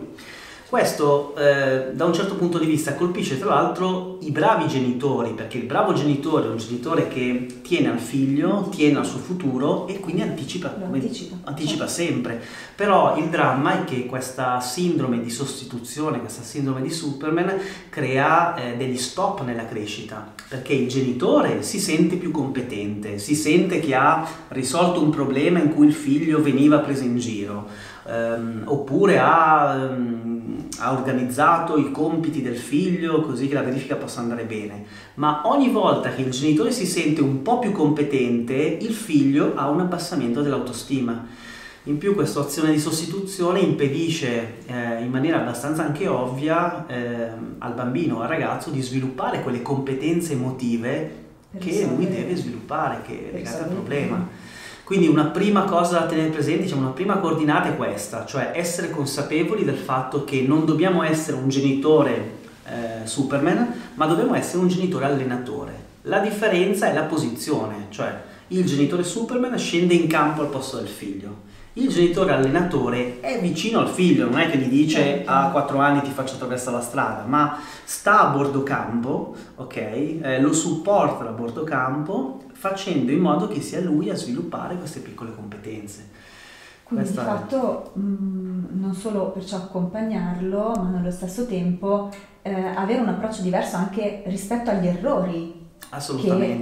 Questo 0.70 1.34
eh, 1.34 1.90
da 1.94 2.04
un 2.04 2.14
certo 2.14 2.36
punto 2.36 2.56
di 2.56 2.64
vista 2.64 2.94
colpisce 2.94 3.40
tra 3.40 3.48
l'altro 3.48 4.18
i 4.20 4.30
bravi 4.30 4.68
genitori, 4.68 5.32
perché 5.32 5.58
il 5.58 5.64
bravo 5.64 5.92
genitore 5.94 6.46
è 6.46 6.48
un 6.48 6.58
genitore 6.58 7.08
che 7.08 7.60
tiene 7.60 7.90
al 7.90 7.98
figlio, 7.98 8.68
tiene 8.70 8.98
al 8.98 9.04
suo 9.04 9.18
futuro 9.18 9.88
e 9.88 9.98
quindi 9.98 10.22
anticipa, 10.22 10.76
anticipa. 10.80 11.38
anticipa 11.42 11.88
sempre. 11.88 12.40
Però 12.76 13.18
il 13.18 13.30
dramma 13.30 13.80
è 13.80 13.84
che 13.84 14.06
questa 14.06 14.60
sindrome 14.60 15.20
di 15.20 15.28
sostituzione, 15.28 16.20
questa 16.20 16.42
sindrome 16.42 16.82
di 16.82 16.90
Superman 16.90 17.52
crea 17.88 18.54
eh, 18.54 18.76
degli 18.76 18.96
stop 18.96 19.42
nella 19.42 19.66
crescita, 19.66 20.34
perché 20.48 20.72
il 20.72 20.88
genitore 20.88 21.64
si 21.64 21.80
sente 21.80 22.14
più 22.14 22.30
competente, 22.30 23.18
si 23.18 23.34
sente 23.34 23.80
che 23.80 23.96
ha 23.96 24.24
risolto 24.50 25.02
un 25.02 25.10
problema 25.10 25.58
in 25.58 25.74
cui 25.74 25.88
il 25.88 25.94
figlio 25.94 26.40
veniva 26.40 26.78
preso 26.78 27.02
in 27.02 27.18
giro, 27.18 27.66
ehm, 28.06 28.62
oppure 28.66 29.18
ha... 29.18 29.74
Ehm, 29.74 30.39
ha 30.78 30.92
organizzato 30.92 31.76
i 31.76 31.90
compiti 31.90 32.42
del 32.42 32.56
figlio 32.56 33.20
così 33.22 33.48
che 33.48 33.54
la 33.54 33.62
verifica 33.62 33.96
possa 33.96 34.20
andare 34.20 34.44
bene, 34.44 34.84
ma 35.14 35.42
ogni 35.44 35.70
volta 35.70 36.12
che 36.14 36.22
il 36.22 36.30
genitore 36.30 36.72
si 36.72 36.86
sente 36.86 37.20
un 37.20 37.42
po' 37.42 37.58
più 37.58 37.72
competente, 37.72 38.54
il 38.54 38.92
figlio 38.92 39.54
ha 39.54 39.68
un 39.68 39.80
abbassamento 39.80 40.42
dell'autostima. 40.42 41.48
In 41.84 41.96
più 41.96 42.14
questa 42.14 42.40
azione 42.40 42.72
di 42.72 42.78
sostituzione 42.78 43.60
impedisce 43.60 44.58
eh, 44.66 45.02
in 45.02 45.10
maniera 45.10 45.40
abbastanza 45.40 45.82
anche 45.82 46.06
ovvia 46.06 46.86
eh, 46.86 47.30
al 47.58 47.72
bambino 47.72 48.16
o 48.16 48.20
al 48.20 48.28
ragazzo 48.28 48.70
di 48.70 48.82
sviluppare 48.82 49.40
quelle 49.42 49.62
competenze 49.62 50.34
emotive 50.34 51.28
che 51.58 51.88
lui 51.92 52.08
deve 52.08 52.36
sviluppare, 52.36 53.00
che 53.02 53.30
è 53.30 53.34
legata 53.34 53.64
al 53.64 53.70
problema. 53.70 54.28
Quindi 54.90 55.06
una 55.06 55.26
prima 55.26 55.62
cosa 55.62 56.00
da 56.00 56.06
tenere 56.06 56.30
presente, 56.30 56.64
diciamo, 56.64 56.80
una 56.80 56.90
prima 56.90 57.18
coordinata 57.18 57.68
è 57.68 57.76
questa, 57.76 58.26
cioè 58.26 58.50
essere 58.56 58.90
consapevoli 58.90 59.64
del 59.64 59.76
fatto 59.76 60.24
che 60.24 60.42
non 60.44 60.64
dobbiamo 60.64 61.04
essere 61.04 61.36
un 61.36 61.48
genitore 61.48 62.38
eh, 62.64 63.06
Superman, 63.06 63.72
ma 63.94 64.06
dobbiamo 64.06 64.34
essere 64.34 64.58
un 64.58 64.66
genitore 64.66 65.04
allenatore. 65.04 65.74
La 66.02 66.18
differenza 66.18 66.90
è 66.90 66.92
la 66.92 67.04
posizione, 67.04 67.86
cioè 67.90 68.20
il 68.48 68.64
genitore 68.64 69.04
Superman 69.04 69.56
scende 69.56 69.94
in 69.94 70.08
campo 70.08 70.40
al 70.40 70.48
posto 70.48 70.78
del 70.78 70.88
figlio. 70.88 71.42
Il 71.74 71.88
genitore 71.88 72.32
allenatore 72.32 73.20
è 73.20 73.38
vicino 73.40 73.78
al 73.78 73.90
figlio, 73.90 74.28
non 74.28 74.40
è 74.40 74.50
che 74.50 74.58
gli 74.58 74.68
dice 74.68 75.00
certo. 75.00 75.30
a 75.30 75.50
4 75.52 75.78
anni 75.78 76.02
ti 76.02 76.10
faccio 76.10 76.34
attraversare 76.34 76.78
la 76.78 76.82
strada, 76.82 77.24
ma 77.28 77.60
sta 77.84 78.22
a 78.22 78.32
bordo 78.32 78.64
campo, 78.64 79.36
ok? 79.54 79.76
Eh, 79.76 80.40
lo 80.40 80.52
supporta 80.52 81.22
da 81.22 81.30
bordo 81.30 81.62
campo 81.62 82.48
facendo 82.60 83.10
in 83.10 83.20
modo 83.20 83.48
che 83.48 83.62
sia 83.62 83.80
lui 83.80 84.10
a 84.10 84.14
sviluppare 84.14 84.76
queste 84.76 85.00
piccole 85.00 85.34
competenze. 85.34 86.10
Quindi 86.82 87.06
Questa 87.06 87.22
di 87.22 87.26
fatto 87.26 87.92
mh, 87.94 88.78
non 88.78 88.92
solo 88.92 89.30
perciò 89.30 89.56
accompagnarlo, 89.56 90.74
ma 90.76 90.90
nello 90.90 91.10
stesso 91.10 91.46
tempo 91.46 92.10
eh, 92.42 92.52
avere 92.52 93.00
un 93.00 93.08
approccio 93.08 93.40
diverso 93.40 93.76
anche 93.76 94.24
rispetto 94.26 94.68
agli 94.68 94.88
errori 94.88 95.68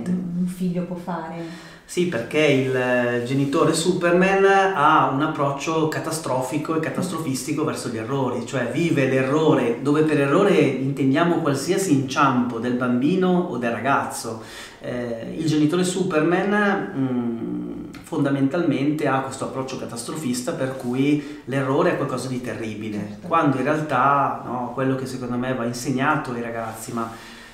che 0.06 0.10
un 0.10 0.46
figlio 0.46 0.84
può 0.84 0.94
fare. 0.94 1.42
Sì, 1.88 2.04
perché 2.04 2.40
il 2.40 3.22
genitore 3.24 3.72
Superman 3.72 4.44
ha 4.44 5.08
un 5.08 5.22
approccio 5.22 5.88
catastrofico 5.88 6.76
e 6.76 6.80
catastrofistico 6.80 7.64
verso 7.64 7.88
gli 7.88 7.96
errori, 7.96 8.44
cioè 8.44 8.70
vive 8.70 9.08
l'errore, 9.08 9.78
dove 9.80 10.02
per 10.02 10.20
errore 10.20 10.58
intendiamo 10.58 11.36
qualsiasi 11.36 11.94
inciampo 11.94 12.58
del 12.58 12.74
bambino 12.74 13.30
o 13.30 13.56
del 13.56 13.70
ragazzo. 13.70 14.42
Eh, 14.82 15.34
il 15.38 15.46
genitore 15.46 15.82
Superman 15.82 16.92
mh, 16.94 17.00
mm, 17.00 18.02
fondamentalmente 18.02 19.08
ha 19.08 19.20
questo 19.20 19.46
approccio 19.46 19.78
catastrofista 19.78 20.52
per 20.52 20.76
cui 20.76 21.40
l'errore 21.46 21.92
è 21.92 21.96
qualcosa 21.96 22.28
di 22.28 22.42
terribile, 22.42 22.98
certo. 22.98 23.28
quando 23.28 23.56
in 23.56 23.64
realtà 23.64 24.42
no, 24.44 24.72
quello 24.74 24.94
che 24.94 25.06
secondo 25.06 25.38
me 25.38 25.54
va 25.54 25.64
insegnato 25.64 26.32
ai 26.32 26.42
ragazzi, 26.42 26.92
ma 26.92 27.10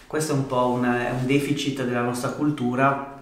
questo 0.09 0.33
è 0.33 0.35
un 0.35 0.49
po' 0.49 0.71
un, 0.71 0.83
un 0.85 1.25
deficit 1.25 1.85
della 1.85 2.03
nostra 2.03 2.31
cultura, 2.31 3.14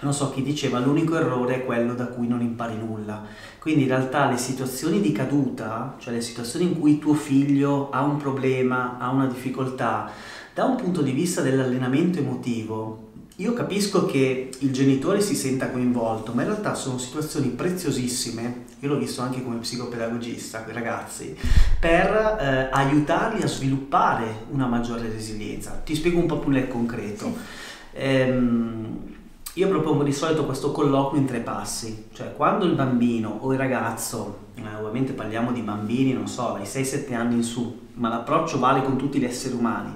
non 0.00 0.12
so 0.12 0.30
chi 0.30 0.42
diceva 0.42 0.78
l'unico 0.78 1.16
errore 1.16 1.56
è 1.56 1.64
quello 1.64 1.94
da 1.94 2.06
cui 2.06 2.28
non 2.28 2.42
impari 2.42 2.76
nulla. 2.76 3.24
Quindi 3.58 3.82
in 3.82 3.88
realtà 3.88 4.28
le 4.28 4.36
situazioni 4.36 5.00
di 5.00 5.12
caduta, 5.12 5.96
cioè 5.98 6.12
le 6.12 6.20
situazioni 6.20 6.66
in 6.66 6.78
cui 6.78 6.98
tuo 6.98 7.14
figlio 7.14 7.90
ha 7.90 8.02
un 8.02 8.18
problema, 8.18 8.98
ha 8.98 9.10
una 9.10 9.26
difficoltà, 9.26 10.10
da 10.52 10.64
un 10.64 10.76
punto 10.76 11.02
di 11.02 11.12
vista 11.12 11.40
dell'allenamento 11.40 12.18
emotivo, 12.18 13.04
io 13.38 13.52
capisco 13.52 14.06
che 14.06 14.50
il 14.60 14.72
genitore 14.72 15.20
si 15.20 15.34
senta 15.34 15.70
coinvolto, 15.70 16.32
ma 16.32 16.42
in 16.42 16.48
realtà 16.48 16.74
sono 16.74 16.96
situazioni 16.96 17.48
preziosissime, 17.48 18.64
io 18.80 18.88
l'ho 18.88 18.98
visto 18.98 19.20
anche 19.20 19.42
come 19.42 19.56
psicopedagogista 19.56 20.62
con 20.62 20.72
i 20.72 20.74
ragazzi, 20.74 21.36
per 21.78 22.38
eh, 22.40 22.68
aiutarli 22.70 23.42
a 23.42 23.46
sviluppare 23.46 24.44
una 24.50 24.66
maggiore 24.66 25.10
resilienza. 25.10 25.82
Ti 25.84 25.94
spiego 25.94 26.18
un 26.18 26.26
po' 26.26 26.38
più 26.38 26.50
nel 26.50 26.68
concreto. 26.68 27.26
Sì. 27.26 27.98
Ehm, 27.98 29.05
io 29.56 29.68
propongo 29.68 30.02
di 30.02 30.12
solito 30.12 30.44
questo 30.44 30.70
colloquio 30.70 31.18
in 31.18 31.26
tre 31.26 31.40
passi, 31.40 32.08
cioè 32.12 32.34
quando 32.34 32.66
il 32.66 32.74
bambino 32.74 33.38
o 33.40 33.52
il 33.52 33.58
ragazzo, 33.58 34.50
eh, 34.54 34.74
ovviamente 34.78 35.14
parliamo 35.14 35.50
di 35.50 35.62
bambini, 35.62 36.12
non 36.12 36.28
so, 36.28 36.52
dai 36.52 36.64
6-7 36.64 37.14
anni 37.14 37.36
in 37.36 37.42
su, 37.42 37.86
ma 37.94 38.10
l'approccio 38.10 38.58
vale 38.58 38.82
con 38.82 38.98
tutti 38.98 39.18
gli 39.18 39.24
esseri 39.24 39.54
umani, 39.54 39.94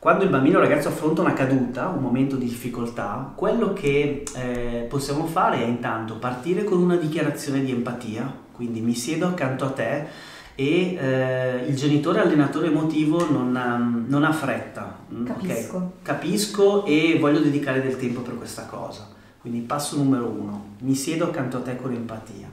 quando 0.00 0.24
il 0.24 0.30
bambino 0.30 0.58
o 0.58 0.62
il 0.62 0.66
ragazzo 0.66 0.88
affronta 0.88 1.20
una 1.20 1.32
caduta, 1.32 1.86
un 1.86 2.02
momento 2.02 2.34
di 2.34 2.46
difficoltà, 2.46 3.32
quello 3.36 3.72
che 3.72 4.24
eh, 4.34 4.86
possiamo 4.88 5.26
fare 5.26 5.58
è 5.58 5.64
intanto 5.64 6.16
partire 6.16 6.64
con 6.64 6.82
una 6.82 6.96
dichiarazione 6.96 7.62
di 7.62 7.70
empatia, 7.70 8.34
quindi 8.50 8.80
mi 8.80 8.94
siedo 8.94 9.28
accanto 9.28 9.64
a 9.64 9.70
te 9.70 10.06
e 10.54 10.94
eh, 10.94 11.64
il 11.66 11.74
genitore 11.76 12.20
allenatore 12.20 12.66
emotivo 12.66 13.30
non 13.30 13.56
ha, 13.56 13.76
non 13.76 14.24
ha 14.24 14.32
fretta. 14.32 14.98
Mm, 15.12 15.24
Capisco. 15.24 15.76
Okay? 15.76 15.88
Capisco 16.02 16.84
e 16.84 17.18
voglio 17.18 17.40
dedicare 17.40 17.82
del 17.82 17.96
tempo 17.96 18.20
per 18.20 18.36
questa 18.36 18.66
cosa. 18.66 19.08
Quindi 19.40 19.60
passo 19.60 19.96
numero 19.96 20.26
uno, 20.26 20.74
mi 20.80 20.94
siedo 20.94 21.24
accanto 21.24 21.56
a 21.56 21.60
te 21.60 21.76
con 21.76 21.92
empatia. 21.92 22.50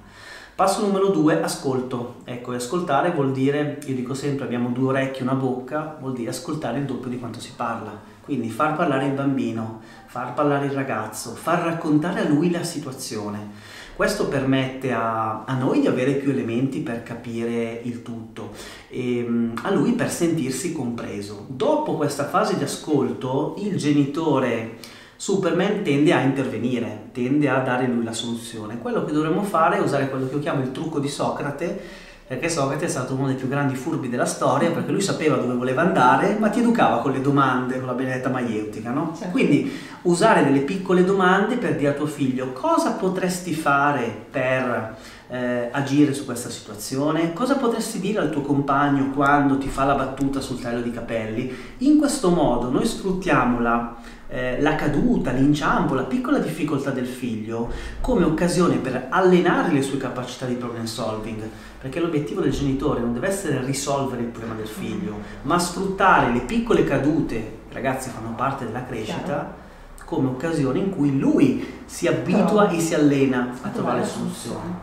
Passo 0.55 0.81
numero 0.81 1.07
due, 1.07 1.41
ascolto. 1.41 2.15
Ecco, 2.25 2.51
ascoltare 2.51 3.11
vuol 3.11 3.31
dire, 3.31 3.79
io 3.85 3.95
dico 3.95 4.13
sempre, 4.13 4.45
abbiamo 4.45 4.69
due 4.69 4.89
orecchie 4.89 5.21
e 5.21 5.23
una 5.23 5.35
bocca, 5.35 5.95
vuol 5.99 6.13
dire 6.13 6.31
ascoltare 6.31 6.79
il 6.79 6.85
doppio 6.85 7.09
di 7.09 7.19
quanto 7.19 7.39
si 7.39 7.51
parla. 7.55 7.97
Quindi 8.21 8.49
far 8.49 8.75
parlare 8.75 9.05
il 9.05 9.13
bambino, 9.13 9.81
far 10.07 10.33
parlare 10.33 10.65
il 10.65 10.71
ragazzo, 10.71 11.31
far 11.31 11.63
raccontare 11.63 12.21
a 12.21 12.27
lui 12.27 12.51
la 12.51 12.63
situazione 12.63 13.68
questo 13.99 14.29
permette 14.29 14.93
a, 14.93 15.43
a, 15.43 15.57
noi 15.57 15.81
di 15.81 15.87
avere 15.87 16.13
più 16.13 16.31
elementi 16.31 16.79
per 16.79 17.03
capire 17.03 17.81
il 17.83 18.01
tutto 18.01 18.51
e 18.87 19.25
mm, 19.27 19.57
a 19.63 19.71
lui 19.71 19.91
per 19.91 20.09
sentirsi 20.09 20.71
compreso. 20.71 21.43
Dopo 21.49 21.95
questa 21.95 22.23
fase 22.29 22.55
di 22.55 22.63
ascolto, 22.63 23.55
il 23.57 23.75
genitore 23.75 24.77
Superman 25.17 25.83
tende 25.83 26.13
a 26.13 26.21
intervenire, 26.21 27.09
tende 27.11 27.49
a 27.49 27.59
dare 27.59 27.87
lui 27.87 28.05
la 28.05 28.13
soluzione. 28.13 28.77
Quello 28.77 29.03
che 29.03 29.11
dovremmo 29.11 29.43
fare 29.43 29.75
è 29.75 29.81
usare 29.81 30.09
quello 30.09 30.29
che 30.29 30.35
io 30.35 30.39
chiamo 30.39 30.61
il 30.61 30.71
trucco 30.71 30.99
di 30.99 31.09
Socrate, 31.09 31.81
perché 32.29 32.47
Socrate 32.47 32.85
è 32.85 32.87
stato 32.87 33.15
uno 33.15 33.25
dei 33.25 33.35
più 33.35 33.47
grandi 33.47 33.73
furbi 33.73 34.07
della 34.07 34.27
storia, 34.27 34.69
perché 34.69 34.91
lui 34.91 35.01
sapeva 35.01 35.37
dove 35.37 35.55
voleva 35.55 35.81
andare, 35.81 36.37
ma 36.37 36.49
ti 36.49 36.59
educava 36.59 36.99
con 36.99 37.11
le 37.11 37.21
domande, 37.21 37.79
con 37.79 37.87
la 37.87 37.93
benedetta 37.93 38.29
maieutica, 38.29 38.91
no? 38.91 39.15
Certo. 39.17 39.31
Quindi 39.31 39.75
usare 40.03 40.43
delle 40.43 40.59
piccole 40.59 41.03
domande 41.03 41.55
per 41.55 41.75
dire 41.75 41.89
a 41.89 41.93
tuo 41.93 42.05
figlio 42.05 42.53
cosa 42.53 42.91
potresti 42.91 43.51
fare 43.55 44.27
per 44.29 44.97
eh, 45.27 45.69
agire 45.71 46.13
su 46.13 46.23
questa 46.25 46.51
situazione, 46.51 47.33
cosa 47.33 47.55
potresti 47.55 47.99
dire 47.99 48.19
al 48.19 48.29
tuo 48.29 48.41
compagno 48.41 49.09
quando 49.09 49.57
ti 49.57 49.67
fa 49.67 49.85
la 49.85 49.95
battuta 49.95 50.39
sul 50.39 50.61
taglio 50.61 50.81
di 50.81 50.91
capelli. 50.91 51.51
In 51.79 51.97
questo 51.97 52.29
modo 52.29 52.69
noi 52.69 52.85
sfruttiamo 52.85 53.59
la 53.59 53.95
eh, 54.29 54.61
la 54.61 54.75
caduta, 54.75 55.31
l'inciampo, 55.31 55.95
la 55.95 56.03
piccola 56.03 56.37
difficoltà 56.37 56.91
del 56.91 57.07
figlio 57.07 57.71
come 57.99 58.23
occasione 58.23 58.75
per 58.75 59.07
allenare 59.09 59.73
le 59.73 59.81
sue 59.81 59.97
capacità 59.97 60.45
di 60.45 60.53
problem 60.53 60.85
solving, 60.85 61.41
perché 61.81 61.99
l'obiettivo 61.99 62.41
del 62.41 62.51
genitore 62.51 62.99
non 62.99 63.13
deve 63.13 63.27
essere 63.27 63.63
risolvere 63.65 64.21
il 64.21 64.27
problema 64.27 64.55
del 64.55 64.67
figlio, 64.67 65.17
ma 65.43 65.57
sfruttare 65.57 66.31
le 66.31 66.41
piccole 66.41 66.83
cadute, 66.83 67.57
ragazzi 67.71 68.09
fanno 68.09 68.33
parte 68.35 68.65
della 68.65 68.85
crescita, 68.85 69.67
come 70.05 70.27
occasione 70.27 70.79
in 70.79 70.89
cui 70.89 71.19
lui 71.19 71.81
si 71.85 72.07
abitua 72.07 72.65
Però, 72.65 72.77
e 72.77 72.79
si 72.79 72.93
allena 72.95 73.53
a 73.61 73.69
trovare 73.69 74.05
soluzioni. 74.05 74.73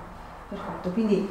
Perfetto, 0.48 0.90
quindi 0.90 1.28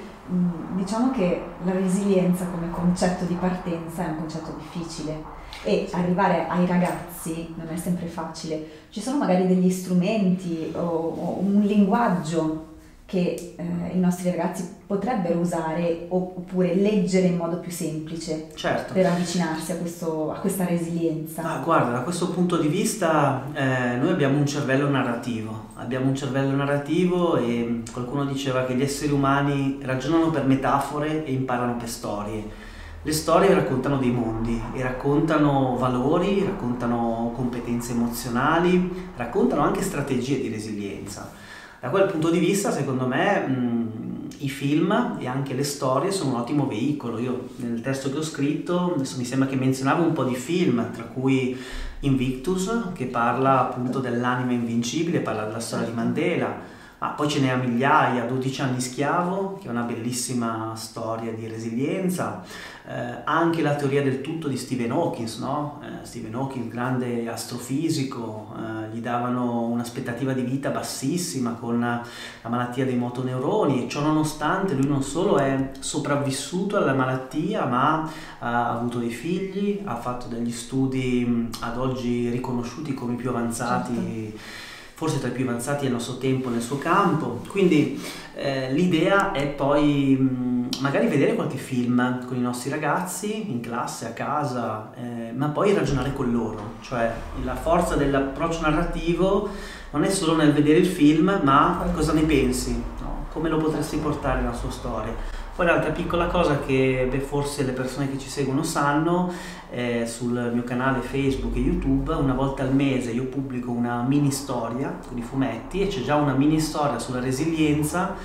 diciamo 0.74 1.12
che 1.12 1.42
la 1.64 1.72
resilienza 1.72 2.46
come 2.46 2.72
concetto 2.72 3.26
di 3.26 3.36
partenza 3.36 4.06
è 4.06 4.10
un 4.10 4.18
concetto 4.18 4.56
difficile 4.58 5.24
e 5.66 5.88
arrivare 5.92 6.48
ai 6.48 6.66
ragazzi 6.66 7.54
non 7.58 7.68
è 7.74 7.78
sempre 7.78 8.06
facile. 8.06 8.66
Ci 8.90 9.02
sono 9.02 9.18
magari 9.18 9.48
degli 9.48 9.70
strumenti 9.70 10.72
o, 10.76 10.80
o 10.80 11.40
un 11.40 11.62
linguaggio 11.62 12.74
che 13.06 13.54
eh, 13.56 13.64
i 13.94 14.00
nostri 14.00 14.32
ragazzi 14.32 14.68
potrebbero 14.88 15.38
usare 15.40 16.08
oppure 16.10 16.74
leggere 16.74 17.28
in 17.28 17.38
modo 17.38 17.58
più 17.58 17.72
semplice 17.72 18.48
certo. 18.56 18.94
per 18.94 19.06
avvicinarsi 19.06 19.72
a, 19.74 19.76
questo, 19.76 20.32
a, 20.32 20.40
questa 20.40 20.66
resilienza? 20.66 21.44
Ah, 21.44 21.60
guarda, 21.60 21.92
da 21.92 22.00
questo 22.00 22.30
punto 22.30 22.58
di 22.58 22.68
vista 22.68 23.46
eh, 23.54 23.98
noi 23.98 24.10
abbiamo 24.10 24.40
un 24.40 24.48
cervello 24.48 24.90
narrativo, 24.90 25.70
abbiamo 25.76 26.08
un 26.08 26.16
cervello 26.16 26.56
narrativo 26.56 27.38
e 27.38 27.84
qualcuno 27.92 28.26
diceva 28.26 28.66
che 28.66 28.74
gli 28.74 28.82
esseri 28.82 29.12
umani 29.12 29.78
ragionano 29.84 30.32
per 30.32 30.46
metafore 30.46 31.26
e 31.26 31.32
imparano 31.32 31.78
per 31.78 31.90
storie. 31.90 32.74
Le 33.06 33.12
storie 33.12 33.54
raccontano 33.54 33.98
dei 33.98 34.10
mondi 34.10 34.60
e 34.74 34.82
raccontano 34.82 35.76
valori, 35.78 36.44
raccontano 36.44 37.34
competenze 37.36 37.92
emozionali, 37.92 39.12
raccontano 39.16 39.62
anche 39.62 39.84
strategie 39.84 40.42
di 40.42 40.50
resilienza. 40.50 41.32
Da 41.80 41.90
quel 41.90 42.10
punto 42.10 42.32
di 42.32 42.40
vista, 42.40 42.72
secondo 42.72 43.06
me, 43.06 43.46
mh, 43.46 44.28
i 44.40 44.50
film 44.50 45.18
e 45.20 45.28
anche 45.28 45.54
le 45.54 45.64
storie 45.64 46.10
sono 46.10 46.32
un 46.32 46.40
ottimo 46.40 46.66
veicolo. 46.66 47.20
Io 47.20 47.50
nel 47.58 47.80
testo 47.82 48.10
che 48.10 48.18
ho 48.18 48.24
scritto, 48.24 48.96
adesso 48.96 49.20
mi 49.20 49.26
sembra 49.26 49.48
che 49.48 49.56
menzionavo 49.56 50.02
un 50.02 50.14
po' 50.14 50.24
di 50.24 50.34
film, 50.34 50.92
tra 50.92 51.04
cui 51.04 51.56
Invictus, 52.00 52.88
che 52.96 53.06
parla 53.06 53.70
appunto 53.70 54.00
dell'anima 54.00 54.54
invincibile, 54.54 55.20
parla 55.20 55.46
della 55.46 55.60
storia 55.60 55.86
di 55.86 55.94
Mandela, 55.94 56.74
ma 56.98 57.10
poi 57.10 57.28
ce 57.28 57.42
n'è 57.42 57.50
a 57.50 57.58
migliaia, 57.58 58.24
12 58.26 58.62
anni 58.62 58.80
schiavo, 58.80 59.58
che 59.62 59.68
è 59.68 59.70
una 59.70 59.82
bellissima 59.82 60.74
storia 60.76 61.34
di 61.34 61.46
resilienza, 61.48 62.44
eh, 62.88 63.22
anche 63.26 63.62
la 63.62 63.76
teoria 63.76 64.02
del 64.02 64.22
tutto 64.22 64.48
di 64.48 64.56
Stephen 64.56 64.92
Hawking, 64.92 65.28
no? 65.40 65.82
eh, 65.84 66.06
Stephen 66.06 66.34
Hawking, 66.34 66.72
grande 66.72 67.28
astrofisico, 67.28 68.56
eh, 68.56 68.96
gli 68.96 69.02
davano 69.02 69.64
un'aspettativa 69.64 70.32
di 70.32 70.44
vita 70.44 70.70
bassissima 70.70 71.52
con 71.60 71.80
la 71.80 72.50
malattia 72.50 72.86
dei 72.86 72.96
motoneuroni 72.96 73.86
e 73.86 73.90
ciò 73.90 74.02
nonostante 74.02 74.74
lui 74.74 74.88
non 74.88 75.04
solo 75.04 75.38
è 75.38 75.72
sopravvissuto 75.80 76.78
alla 76.78 76.94
malattia, 76.94 77.66
ma 77.66 78.10
ha 78.40 78.70
avuto 78.70 79.00
dei 79.00 79.10
figli, 79.10 79.82
ha 79.84 79.96
fatto 79.96 80.28
degli 80.28 80.52
studi 80.52 81.50
ad 81.60 81.78
oggi 81.78 82.30
riconosciuti 82.30 82.94
come 82.94 83.14
i 83.14 83.18
più 83.18 83.30
avanzati. 83.30 83.94
Certo 83.94 84.74
forse 84.96 85.20
tra 85.20 85.28
i 85.28 85.32
più 85.32 85.48
avanzati 85.48 85.84
del 85.84 85.92
nostro 85.92 86.18
tempo 86.18 86.50
nel 86.50 86.62
suo 86.62 86.78
campo. 86.78 87.42
Quindi 87.50 88.02
eh, 88.34 88.72
l'idea 88.72 89.34
è 89.34 89.46
poi 89.48 90.16
mh, 90.18 90.70
magari 90.80 91.08
vedere 91.08 91.36
qualche 91.36 91.58
film 91.58 92.26
con 92.26 92.38
i 92.38 92.42
nostri 92.42 92.70
ragazzi 92.70 93.52
in 93.52 93.60
classe, 93.60 94.08
a 94.08 94.12
casa, 94.12 94.92
eh, 94.96 95.32
ma 95.34 95.50
poi 95.50 95.74
ragionare 95.74 96.14
con 96.14 96.32
loro, 96.32 96.76
cioè 96.82 97.14
la 97.44 97.56
forza 97.56 97.96
dell'approccio 97.96 98.62
narrativo 98.62 99.50
non 99.92 100.04
è 100.04 100.10
solo 100.10 100.36
nel 100.36 100.54
vedere 100.54 100.80
il 100.80 100.88
film, 100.88 101.40
ma 101.44 101.90
cosa 101.94 102.14
ne 102.14 102.24
pensi, 102.24 102.82
no? 103.02 103.26
come 103.32 103.50
lo 103.50 103.58
potresti 103.58 103.98
portare 103.98 104.42
nella 104.42 104.54
sua 104.54 104.72
storia. 104.72 105.35
Poi 105.56 105.66
l'altra 105.66 105.92
piccola 105.92 106.28
cosa 106.28 106.60
che 106.60 107.08
beh, 107.10 107.20
forse 107.20 107.64
le 107.64 107.72
persone 107.72 108.12
che 108.12 108.20
ci 108.20 108.28
seguono 108.28 108.62
sanno, 108.62 109.32
eh, 109.72 110.06
sul 110.06 110.52
mio 110.54 110.64
canale 110.64 111.00
Facebook 111.00 111.56
e 111.56 111.60
YouTube, 111.60 112.12
una 112.12 112.34
volta 112.34 112.64
al 112.64 112.76
mese 112.76 113.12
io 113.12 113.24
pubblico 113.28 113.72
una 113.72 114.02
mini 114.02 114.32
storia 114.32 115.00
con 115.08 115.18
i 115.18 115.22
fumetti 115.22 115.82
e 115.82 115.88
c'è 115.88 116.02
già 116.02 116.16
una 116.16 116.34
mini 116.34 116.60
storia 116.60 117.00
sulla 117.00 117.22
resilienza 117.22 118.16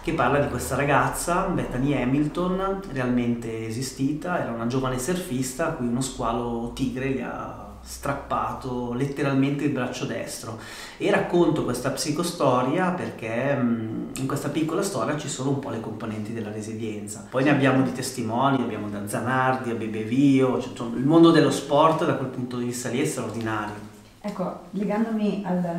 che 0.00 0.14
parla 0.14 0.38
di 0.38 0.48
questa 0.48 0.76
ragazza, 0.76 1.42
Bethany 1.48 1.92
Hamilton, 1.92 2.80
realmente 2.90 3.66
esistita, 3.66 4.40
era 4.40 4.50
una 4.50 4.66
giovane 4.66 4.98
surfista 4.98 5.66
a 5.66 5.72
cui 5.72 5.88
uno 5.88 6.00
squalo 6.00 6.72
tigre 6.74 7.10
gli 7.10 7.20
ha 7.20 7.67
strappato 7.82 8.92
letteralmente 8.92 9.64
il 9.64 9.70
braccio 9.70 10.04
destro 10.04 10.58
e 10.96 11.10
racconto 11.10 11.64
questa 11.64 11.90
psicostoria 11.90 12.90
perché 12.90 13.54
mh, 13.54 14.10
in 14.16 14.26
questa 14.26 14.48
piccola 14.48 14.82
storia 14.82 15.16
ci 15.16 15.28
sono 15.28 15.50
un 15.50 15.58
po' 15.58 15.70
le 15.70 15.80
componenti 15.80 16.32
della 16.32 16.50
resilienza. 16.50 17.26
Poi 17.28 17.44
ne 17.44 17.50
abbiamo 17.50 17.82
di 17.82 17.92
testimoni, 17.92 18.62
abbiamo 18.62 18.88
da 18.88 19.06
Zanardi 19.06 19.70
a 19.70 19.74
Bebevio, 19.74 20.60
cioè, 20.60 20.88
il 20.94 21.04
mondo 21.04 21.30
dello 21.30 21.50
sport 21.50 22.04
da 22.04 22.14
quel 22.14 22.28
punto 22.28 22.58
di 22.58 22.66
vista 22.66 22.88
lì 22.88 23.00
è 23.00 23.04
straordinario. 23.04 23.86
Ecco, 24.20 24.60
legandomi 24.70 25.42
alla, 25.46 25.76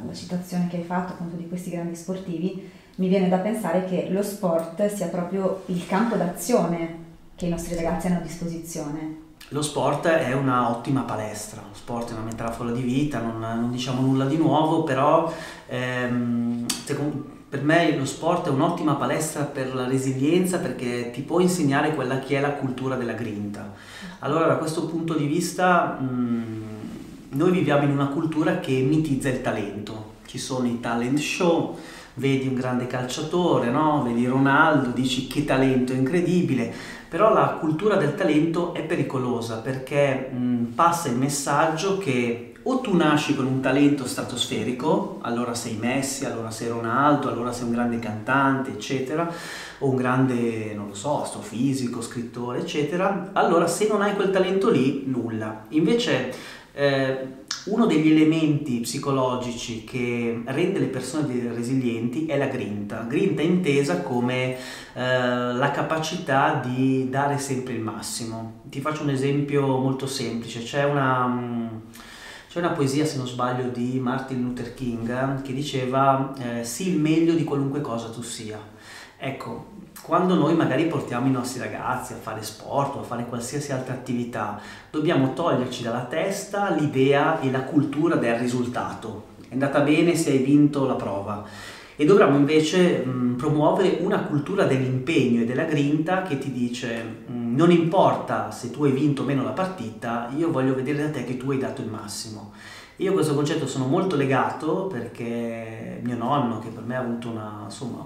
alla 0.00 0.14
citazione 0.14 0.68
che 0.68 0.78
hai 0.78 0.84
fatto 0.84 1.12
appunto 1.12 1.36
di 1.36 1.48
questi 1.48 1.70
grandi 1.70 1.94
sportivi, 1.94 2.70
mi 2.96 3.08
viene 3.08 3.28
da 3.28 3.38
pensare 3.38 3.84
che 3.84 4.08
lo 4.10 4.22
sport 4.22 4.86
sia 4.92 5.08
proprio 5.08 5.62
il 5.66 5.86
campo 5.86 6.16
d'azione 6.16 7.02
che 7.34 7.46
i 7.46 7.50
nostri 7.50 7.74
ragazzi 7.74 8.06
hanno 8.06 8.18
a 8.18 8.22
disposizione. 8.22 9.23
Lo 9.48 9.62
sport 9.62 10.06
è 10.06 10.32
una 10.32 10.70
ottima 10.70 11.02
palestra, 11.02 11.60
lo 11.60 11.74
sport 11.74 12.10
è 12.10 12.12
una 12.14 12.22
metafora 12.22 12.70
di 12.70 12.80
vita, 12.80 13.20
non, 13.20 13.38
non 13.38 13.70
diciamo 13.70 14.00
nulla 14.00 14.24
di 14.24 14.38
nuovo, 14.38 14.84
però 14.84 15.32
ehm, 15.66 16.64
per 17.54 17.62
me 17.62 17.96
lo 17.96 18.04
sport 18.04 18.48
è 18.48 18.50
un'ottima 18.50 18.94
palestra 18.94 19.44
per 19.44 19.74
la 19.74 19.86
resilienza 19.86 20.58
perché 20.58 21.10
ti 21.12 21.20
può 21.20 21.38
insegnare 21.38 21.94
quella 21.94 22.18
che 22.18 22.36
è 22.36 22.40
la 22.40 22.52
cultura 22.52 22.96
della 22.96 23.12
grinta. 23.12 23.72
Allora 24.20 24.46
da 24.46 24.56
questo 24.56 24.86
punto 24.86 25.14
di 25.14 25.26
vista 25.26 25.98
mh, 26.00 26.04
mm, 26.04 26.62
noi 27.28 27.52
viviamo 27.52 27.84
in 27.84 27.90
una 27.90 28.08
cultura 28.08 28.58
che 28.58 28.72
mitizza 28.80 29.28
il 29.28 29.42
talento, 29.42 30.14
ci 30.26 30.38
sono 30.38 30.66
i 30.66 30.80
talent 30.80 31.18
show, 31.18 31.78
vedi 32.14 32.48
un 32.48 32.54
grande 32.54 32.86
calciatore, 32.86 33.70
no? 33.70 34.02
vedi 34.02 34.26
Ronaldo, 34.26 34.90
dici 34.90 35.26
che 35.26 35.44
talento 35.44 35.92
incredibile, 35.92 36.72
però 37.08 37.32
la 37.32 37.56
cultura 37.60 37.96
del 37.96 38.14
talento 38.14 38.74
è 38.74 38.82
pericolosa 38.82 39.58
perché 39.58 40.30
mh, 40.30 40.72
passa 40.74 41.08
il 41.08 41.16
messaggio 41.16 41.98
che 41.98 42.54
o 42.66 42.80
tu 42.80 42.96
nasci 42.96 43.34
con 43.34 43.44
un 43.44 43.60
talento 43.60 44.06
stratosferico, 44.06 45.18
allora 45.20 45.54
sei 45.54 45.76
Messi, 45.76 46.24
allora 46.24 46.50
sei 46.50 46.68
Ronaldo, 46.68 47.28
allora 47.28 47.52
sei 47.52 47.64
un 47.64 47.72
grande 47.72 47.98
cantante, 47.98 48.70
eccetera, 48.70 49.30
o 49.78 49.88
un 49.88 49.96
grande, 49.96 50.72
non 50.74 50.88
lo 50.88 50.94
so, 50.94 51.22
astrofisico, 51.22 52.00
scrittore, 52.00 52.60
eccetera, 52.60 53.30
allora 53.34 53.66
se 53.66 53.86
non 53.86 54.00
hai 54.00 54.14
quel 54.14 54.30
talento 54.30 54.70
lì, 54.70 55.04
nulla. 55.06 55.64
Invece 55.70 56.32
eh, 56.72 57.43
uno 57.64 57.86
degli 57.86 58.10
elementi 58.10 58.80
psicologici 58.80 59.84
che 59.84 60.42
rende 60.44 60.78
le 60.78 60.86
persone 60.86 61.50
resilienti 61.54 62.26
è 62.26 62.36
la 62.36 62.46
grinta. 62.46 63.06
Grinta 63.08 63.40
intesa 63.40 64.02
come 64.02 64.54
eh, 64.54 64.58
la 64.92 65.70
capacità 65.72 66.60
di 66.62 67.08
dare 67.08 67.38
sempre 67.38 67.72
il 67.72 67.80
massimo. 67.80 68.60
Ti 68.68 68.80
faccio 68.80 69.02
un 69.02 69.10
esempio 69.10 69.66
molto 69.78 70.06
semplice. 70.06 70.62
C'è 70.62 70.84
una, 70.84 71.26
mm, 71.26 71.66
c'è 72.50 72.58
una 72.58 72.72
poesia, 72.72 73.06
se 73.06 73.16
non 73.16 73.26
sbaglio, 73.26 73.68
di 73.68 73.98
Martin 73.98 74.42
Luther 74.42 74.74
King 74.74 75.40
che 75.40 75.54
diceva 75.54 76.34
eh, 76.38 76.64
sii 76.64 76.88
il 76.88 76.98
meglio 76.98 77.32
di 77.32 77.44
qualunque 77.44 77.80
cosa 77.80 78.10
tu 78.10 78.20
sia. 78.20 78.60
Ecco, 79.16 79.73
quando 80.02 80.34
noi 80.34 80.54
magari 80.54 80.86
portiamo 80.86 81.26
i 81.26 81.30
nostri 81.30 81.60
ragazzi 81.60 82.12
a 82.12 82.16
fare 82.16 82.42
sport 82.42 82.96
o 82.96 83.00
a 83.00 83.04
fare 83.04 83.26
qualsiasi 83.26 83.72
altra 83.72 83.94
attività, 83.94 84.60
dobbiamo 84.90 85.32
toglierci 85.32 85.82
dalla 85.82 86.04
testa 86.04 86.70
l'idea 86.70 87.40
e 87.40 87.50
la 87.50 87.62
cultura 87.62 88.16
del 88.16 88.36
risultato. 88.36 89.32
È 89.48 89.52
andata 89.52 89.80
bene 89.80 90.14
se 90.14 90.30
hai 90.30 90.38
vinto 90.38 90.86
la 90.86 90.94
prova. 90.94 91.44
E 91.96 92.04
dovremmo 92.04 92.36
invece 92.36 93.04
mh, 93.04 93.36
promuovere 93.36 93.98
una 94.00 94.18
cultura 94.24 94.64
dell'impegno 94.64 95.42
e 95.42 95.44
della 95.44 95.62
grinta 95.62 96.22
che 96.22 96.38
ti 96.38 96.50
dice 96.50 97.02
mh, 97.26 97.54
non 97.54 97.70
importa 97.70 98.50
se 98.50 98.70
tu 98.70 98.84
hai 98.84 98.90
vinto 98.90 99.22
o 99.22 99.24
meno 99.24 99.44
la 99.44 99.50
partita, 99.50 100.28
io 100.36 100.50
voglio 100.50 100.74
vedere 100.74 101.04
da 101.04 101.10
te 101.10 101.24
che 101.24 101.36
tu 101.36 101.52
hai 101.52 101.58
dato 101.58 101.82
il 101.82 101.88
massimo. 101.88 102.52
Io 102.96 103.10
a 103.10 103.14
questo 103.14 103.34
concetto 103.34 103.66
sono 103.66 103.86
molto 103.86 104.16
legato 104.16 104.86
perché 104.86 106.00
mio 106.02 106.16
nonno, 106.16 106.58
che 106.58 106.68
per 106.68 106.82
me 106.82 106.96
ha 106.96 107.00
avuto 107.00 107.28
una, 107.28 107.62
insomma, 107.64 108.04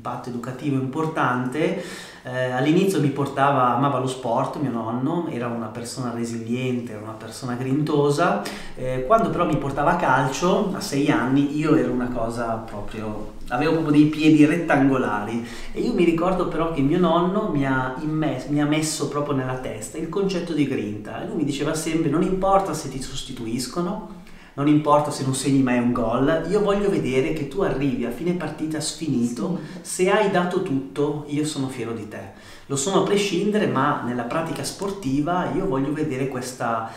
impatto 0.00 0.30
educativo 0.30 0.76
importante. 0.76 1.84
Eh, 2.22 2.50
all'inizio 2.50 3.00
mi 3.00 3.08
portava, 3.08 3.74
amava 3.76 3.98
lo 3.98 4.06
sport, 4.06 4.56
mio 4.56 4.70
nonno, 4.70 5.28
era 5.30 5.46
una 5.46 5.66
persona 5.66 6.12
resiliente, 6.12 6.92
era 6.92 7.02
una 7.02 7.12
persona 7.12 7.54
grintosa. 7.54 8.42
Eh, 8.74 9.04
quando 9.06 9.28
però 9.28 9.44
mi 9.44 9.56
portava 9.56 9.92
a 9.92 9.96
calcio, 9.96 10.72
a 10.74 10.80
sei 10.80 11.10
anni, 11.10 11.56
io 11.56 11.74
ero 11.74 11.92
una 11.92 12.08
cosa 12.08 12.54
proprio, 12.54 13.34
avevo 13.48 13.72
proprio 13.72 13.92
dei 13.92 14.06
piedi 14.06 14.44
rettangolari. 14.46 15.46
E 15.72 15.80
io 15.80 15.92
mi 15.92 16.04
ricordo 16.04 16.48
però 16.48 16.72
che 16.72 16.80
mio 16.80 16.98
nonno 16.98 17.50
mi 17.52 17.66
ha, 17.66 17.94
immes- 18.00 18.48
mi 18.48 18.60
ha 18.60 18.66
messo 18.66 19.08
proprio 19.08 19.34
nella 19.34 19.58
testa 19.58 19.98
il 19.98 20.08
concetto 20.08 20.54
di 20.54 20.66
grinta. 20.66 21.22
E 21.22 21.26
lui 21.26 21.36
mi 21.36 21.44
diceva 21.44 21.74
sempre, 21.74 22.10
non 22.10 22.22
importa 22.22 22.72
se 22.72 22.88
ti 22.88 23.00
sostituiscono, 23.00 24.19
non 24.54 24.68
importa 24.68 25.10
se 25.10 25.24
non 25.24 25.34
segni 25.34 25.62
mai 25.62 25.78
un 25.78 25.92
gol, 25.92 26.46
io 26.48 26.60
voglio 26.60 26.90
vedere 26.90 27.32
che 27.32 27.48
tu 27.48 27.62
arrivi 27.62 28.04
a 28.04 28.10
fine 28.10 28.32
partita 28.32 28.80
sfinito, 28.80 29.58
sì. 29.72 29.78
se 29.82 30.10
hai 30.10 30.30
dato 30.30 30.62
tutto 30.62 31.24
io 31.28 31.44
sono 31.44 31.68
fiero 31.68 31.92
di 31.92 32.08
te. 32.08 32.32
Lo 32.66 32.76
sono 32.76 33.00
a 33.00 33.04
prescindere, 33.04 33.66
ma 33.66 34.02
nella 34.02 34.24
pratica 34.24 34.62
sportiva 34.62 35.50
io 35.54 35.66
voglio 35.66 35.92
vedere 35.92 36.28
questa 36.28 36.92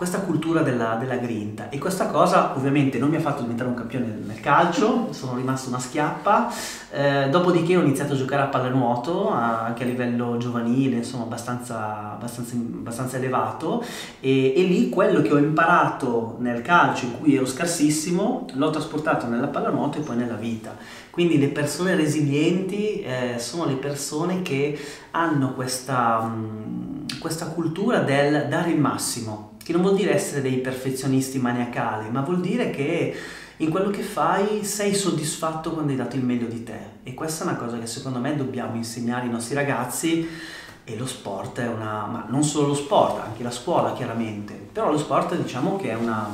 questa 0.00 0.20
cultura 0.20 0.62
della, 0.62 0.96
della, 0.98 1.16
grinta. 1.16 1.68
E 1.68 1.76
questa 1.76 2.06
cosa 2.06 2.56
ovviamente 2.56 2.98
non 2.98 3.10
mi 3.10 3.16
ha 3.16 3.20
fatto 3.20 3.42
diventare 3.42 3.68
un 3.68 3.74
campione 3.74 4.06
nel 4.24 4.40
calcio, 4.40 5.08
sono 5.12 5.36
rimasto 5.36 5.68
una 5.68 5.78
schiappa, 5.78 6.50
eh, 6.90 7.28
dopodiché 7.28 7.76
ho 7.76 7.82
iniziato 7.82 8.14
a 8.14 8.16
giocare 8.16 8.40
a 8.40 8.46
pallanuoto 8.46 9.28
anche 9.28 9.82
a 9.82 9.86
livello 9.86 10.38
giovanile, 10.38 10.96
insomma 10.96 11.24
abbastanza, 11.24 12.12
abbastanza, 12.12 12.54
abbastanza 12.54 13.18
elevato. 13.18 13.84
E, 14.20 14.54
e, 14.56 14.62
lì 14.62 14.88
quello 14.88 15.20
che 15.20 15.34
ho 15.34 15.36
imparato 15.36 16.36
nel 16.38 16.62
calcio 16.62 17.04
in 17.04 17.18
cui 17.20 17.36
ero 17.36 17.44
scarsissimo 17.44 18.46
l'ho 18.54 18.70
trasportato 18.70 19.26
nella 19.26 19.48
pallanuoto 19.48 19.98
e 19.98 20.00
poi 20.00 20.16
nella 20.16 20.36
vita. 20.36 20.74
Quindi 21.10 21.38
le 21.38 21.48
persone 21.48 21.94
resilienti 21.94 23.02
eh, 23.02 23.34
sono 23.36 23.66
le 23.66 23.74
persone 23.74 24.40
che 24.40 24.78
hanno 25.10 25.52
questa, 25.52 26.20
mh, 26.22 27.18
questa 27.18 27.48
cultura 27.48 27.98
del 27.98 28.46
dare 28.48 28.70
il 28.70 28.80
massimo 28.80 29.50
che 29.70 29.76
non 29.76 29.82
vuol 29.82 29.94
dire 29.94 30.12
essere 30.12 30.42
dei 30.42 30.56
perfezionisti 30.56 31.38
maniacali, 31.38 32.10
ma 32.10 32.22
vuol 32.22 32.40
dire 32.40 32.70
che 32.70 33.14
in 33.58 33.70
quello 33.70 33.90
che 33.90 34.02
fai 34.02 34.64
sei 34.64 34.94
soddisfatto 34.94 35.70
quando 35.70 35.92
hai 35.92 35.96
dato 35.96 36.16
il 36.16 36.24
meglio 36.24 36.48
di 36.48 36.64
te. 36.64 36.78
E 37.04 37.14
questa 37.14 37.44
è 37.44 37.46
una 37.46 37.56
cosa 37.56 37.78
che 37.78 37.86
secondo 37.86 38.18
me 38.18 38.34
dobbiamo 38.34 38.74
insegnare 38.74 39.26
ai 39.26 39.30
nostri 39.30 39.54
ragazzi 39.54 40.26
e 40.82 40.96
lo 40.96 41.06
sport 41.06 41.60
è 41.60 41.68
una, 41.68 42.06
ma 42.06 42.26
non 42.28 42.42
solo 42.42 42.68
lo 42.68 42.74
sport, 42.74 43.20
anche 43.24 43.44
la 43.44 43.52
scuola 43.52 43.92
chiaramente, 43.92 44.54
però 44.54 44.90
lo 44.90 44.98
sport 44.98 45.36
diciamo 45.36 45.76
che 45.76 45.90
è 45.90 45.94
una, 45.94 46.28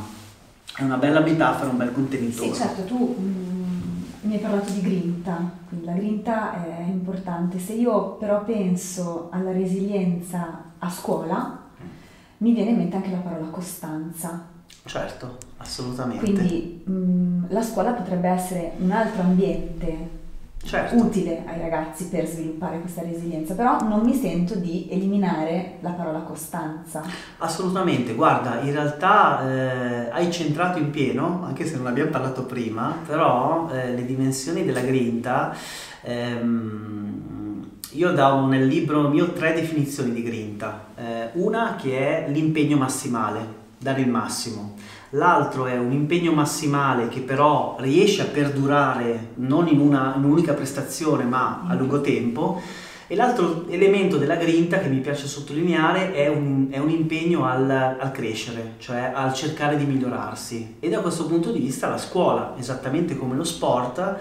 è 0.74 0.82
una 0.82 0.96
bella 0.96 1.20
metafora, 1.20 1.68
un 1.68 1.76
bel 1.76 1.92
contenitore. 1.92 2.54
Sì, 2.54 2.58
certo, 2.58 2.84
tu 2.84 3.16
mm, 3.20 4.02
mi 4.22 4.34
hai 4.36 4.40
parlato 4.40 4.72
di 4.72 4.80
grinta, 4.80 5.50
quindi 5.68 5.84
la 5.84 5.92
grinta 5.92 6.64
è 6.64 6.84
importante. 6.86 7.58
Se 7.58 7.74
io 7.74 8.12
però 8.12 8.44
penso 8.44 9.28
alla 9.30 9.52
resilienza 9.52 10.62
a 10.78 10.88
scuola, 10.88 11.64
mi 12.38 12.52
viene 12.52 12.70
in 12.70 12.76
mente 12.76 12.96
anche 12.96 13.10
la 13.10 13.18
parola 13.18 13.46
costanza. 13.46 14.54
Certo, 14.84 15.38
assolutamente. 15.58 16.24
Quindi 16.24 16.82
mh, 16.84 17.46
la 17.48 17.62
scuola 17.62 17.92
potrebbe 17.92 18.28
essere 18.28 18.72
un 18.78 18.90
altro 18.90 19.22
ambiente 19.22 20.24
certo. 20.62 20.96
utile 20.96 21.42
ai 21.46 21.60
ragazzi 21.60 22.06
per 22.06 22.26
sviluppare 22.26 22.80
questa 22.80 23.02
resilienza, 23.02 23.54
però 23.54 23.80
non 23.80 24.02
mi 24.02 24.14
sento 24.14 24.54
di 24.54 24.88
eliminare 24.90 25.78
la 25.80 25.90
parola 25.90 26.20
costanza. 26.20 27.02
Assolutamente, 27.38 28.14
guarda, 28.14 28.60
in 28.60 28.72
realtà 28.72 29.48
eh, 29.48 30.10
hai 30.10 30.30
centrato 30.30 30.78
in 30.78 30.90
pieno, 30.90 31.42
anche 31.44 31.64
se 31.66 31.76
non 31.76 31.86
abbiamo 31.86 32.10
parlato 32.10 32.44
prima, 32.44 32.94
però 33.06 33.68
eh, 33.72 33.92
le 33.94 34.04
dimensioni 34.04 34.64
della 34.64 34.82
grinta... 34.82 35.54
Ehm, 36.02 37.35
io 37.96 38.12
davo 38.12 38.46
nel 38.46 38.66
libro 38.66 39.08
mio 39.08 39.32
tre 39.32 39.54
definizioni 39.54 40.12
di 40.12 40.22
grinta. 40.22 40.88
Eh, 40.94 41.30
una 41.32 41.76
che 41.80 41.98
è 41.98 42.30
l'impegno 42.30 42.76
massimale, 42.76 43.64
dare 43.78 44.02
il 44.02 44.08
massimo. 44.08 44.74
L'altro 45.10 45.66
è 45.66 45.78
un 45.78 45.92
impegno 45.92 46.32
massimale 46.32 47.08
che 47.08 47.20
però 47.20 47.76
riesce 47.80 48.20
a 48.20 48.26
perdurare 48.26 49.30
non 49.36 49.66
in, 49.68 49.80
una, 49.80 50.14
in 50.14 50.24
un'unica 50.24 50.52
prestazione 50.52 51.24
ma 51.24 51.64
a 51.66 51.74
lungo 51.74 52.02
tempo. 52.02 52.60
E 53.08 53.14
l'altro 53.14 53.66
elemento 53.68 54.16
della 54.16 54.34
grinta 54.34 54.78
che 54.80 54.88
mi 54.88 54.98
piace 54.98 55.28
sottolineare 55.28 56.12
è 56.12 56.26
un, 56.26 56.66
è 56.70 56.78
un 56.78 56.90
impegno 56.90 57.46
al, 57.46 57.70
al, 57.70 58.10
crescere, 58.10 58.74
cioè 58.78 59.12
al 59.14 59.32
cercare 59.32 59.76
di 59.76 59.86
migliorarsi. 59.86 60.76
E 60.80 60.88
da 60.88 60.98
questo 60.98 61.26
punto 61.26 61.52
di 61.52 61.60
vista 61.60 61.88
la 61.88 61.98
scuola, 61.98 62.54
esattamente 62.58 63.16
come 63.16 63.36
lo 63.36 63.44
sport, 63.44 64.18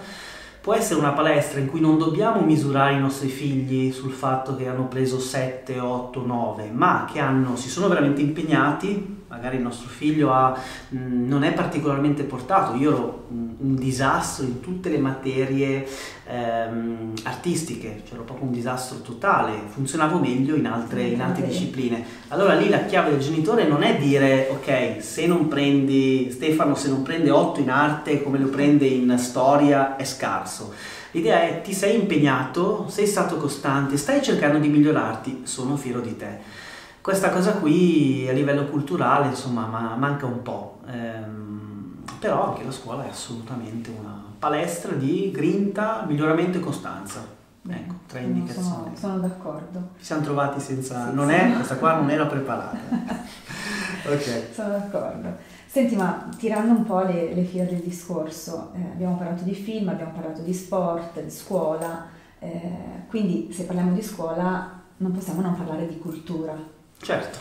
può 0.65 0.73
essere 0.73 0.99
una 0.99 1.12
palestra 1.12 1.60
in 1.60 1.67
cui 1.67 1.80
non 1.80 1.99
dobbiamo 1.99 2.41
misurare 2.41 2.95
i 2.95 2.99
nostri 2.99 3.28
figli 3.28 3.91
sul 3.91 4.12
fatto 4.12 4.56
che 4.56 4.67
hanno 4.67 4.88
preso 4.88 5.19
7, 5.19 5.80
8, 5.80 6.25
9, 6.25 6.71
ma 6.71 7.08
che 7.08 7.19
hanno, 7.19 7.56
si 7.56 7.69
sono 7.69 7.88
veramente 7.88 8.21
impegnati 8.21 9.25
magari 9.36 9.58
il 9.58 9.62
nostro 9.62 9.89
figlio 9.89 10.32
ha, 10.32 10.58
mh, 10.89 11.28
non 11.28 11.43
è 11.43 11.52
particolarmente 11.54 12.24
portato, 12.24 12.76
io 12.78 12.91
ero 12.91 13.26
un 13.30 13.76
disastro 13.76 14.45
in 14.45 14.60
tutte 14.62 14.89
le 14.89 14.98
materie 14.98 15.88
ehm, 16.28 17.13
artistiche, 17.24 18.02
cioè 18.06 18.15
ero 18.15 18.24
proprio 18.24 18.48
un 18.48 18.54
disastro 18.54 19.02
totale, 19.02 19.52
funzionavo 19.67 20.19
meglio 20.19 20.56
in 20.56 20.67
altre, 20.67 21.04
in 21.04 21.21
altre 21.21 21.45
discipline. 21.48 22.04
Allora 22.30 22.54
lì 22.54 22.69
la 22.69 22.86
chiave 22.86 23.12
del 23.12 23.19
genitore 23.19 23.67
non 23.67 23.84
è 23.84 23.98
dire 23.98 24.48
ok, 24.52 25.04
se 25.04 25.28
non 25.28 25.48
prendi, 25.48 26.30
Stefano 26.32 26.76
se 26.76 26.89
non 26.89 27.04
prende 27.04 27.30
8 27.30 27.60
in 27.60 27.69
arte 27.69 28.24
come 28.24 28.39
lo 28.39 28.48
prende 28.48 28.86
in 28.86 29.15
storia 29.17 29.95
è 29.98 30.06
scarso. 30.06 30.74
L'idea 31.12 31.41
è 31.41 31.62
ti 31.62 31.74
sei 31.74 31.95
impegnato, 32.00 32.88
sei 32.89 33.08
stato 33.08 33.38
costante, 33.38 33.98
stai 33.98 34.21
cercando 34.21 34.58
di 34.58 34.67
migliorarti, 34.67 35.41
sono 35.43 35.78
fiero 35.78 36.02
di 36.02 36.17
te. 36.17 36.63
Questa 37.06 37.30
cosa 37.30 37.52
qui 37.52 38.28
a 38.28 38.32
livello 38.32 38.65
culturale 38.65 39.28
insomma 39.28 39.68
ma 39.68 39.94
manca 39.96 40.26
un 40.26 40.41
po', 40.41 40.80
ehm, 40.88 41.98
però 42.18 42.48
anche 42.48 42.63
la 42.63 42.72
scuola 42.72 43.06
è 43.06 43.10
assolutamente 43.10 43.91
una 43.91 44.24
palestra 44.39 44.91
di 44.94 45.30
grinta, 45.30 46.04
miglioramento 46.08 46.58
e 46.58 46.62
costanza. 46.62 47.24
Ecco, 47.70 47.94
tre 48.08 48.22
indicazioni. 48.22 48.68
Sono, 48.68 48.91
sono, 48.96 49.20
d'accordo. 49.20 49.89
Ci 50.00 50.06
siamo 50.06 50.24
trovati 50.24 50.60
senza... 50.60 51.10
Sì, 51.10 51.13
non 51.13 51.28
sì. 51.28 51.36
è, 51.36 51.54
questa 51.54 51.76
qua 51.76 51.94
non 51.94 52.10
era 52.10 52.26
preparata. 52.26 52.76
ok. 54.10 54.48
Sono 54.52 54.70
d'accordo. 54.70 55.38
Senti, 55.68 55.96
ma 55.96 56.28
tirando 56.36 56.72
un 56.72 56.86
po' 56.86 57.02
le, 57.02 57.36
le 57.36 57.44
fila 57.44 57.65
del 57.65 57.82
discorso, 57.82 58.72
eh, 58.74 58.94
abbiamo 58.94 59.15
parlato 59.15 59.44
di 59.44 59.54
film, 59.54 59.89
abbiamo 59.89 60.13
parlato 60.13 60.41
di 60.41 60.56
sport, 60.56 61.22
di 61.22 61.30
scuola, 61.30 62.08
eh, 62.39 63.06
quindi 63.10 63.54
se 63.54 63.65
parliamo 63.65 63.94
di 63.94 64.02
scuola 64.02 64.82
non 64.98 65.12
possiamo 65.12 65.41
non 65.41 65.56
parlare 65.56 65.88
di 65.88 66.00
cultura. 66.00 66.74
Certo. 67.02 67.38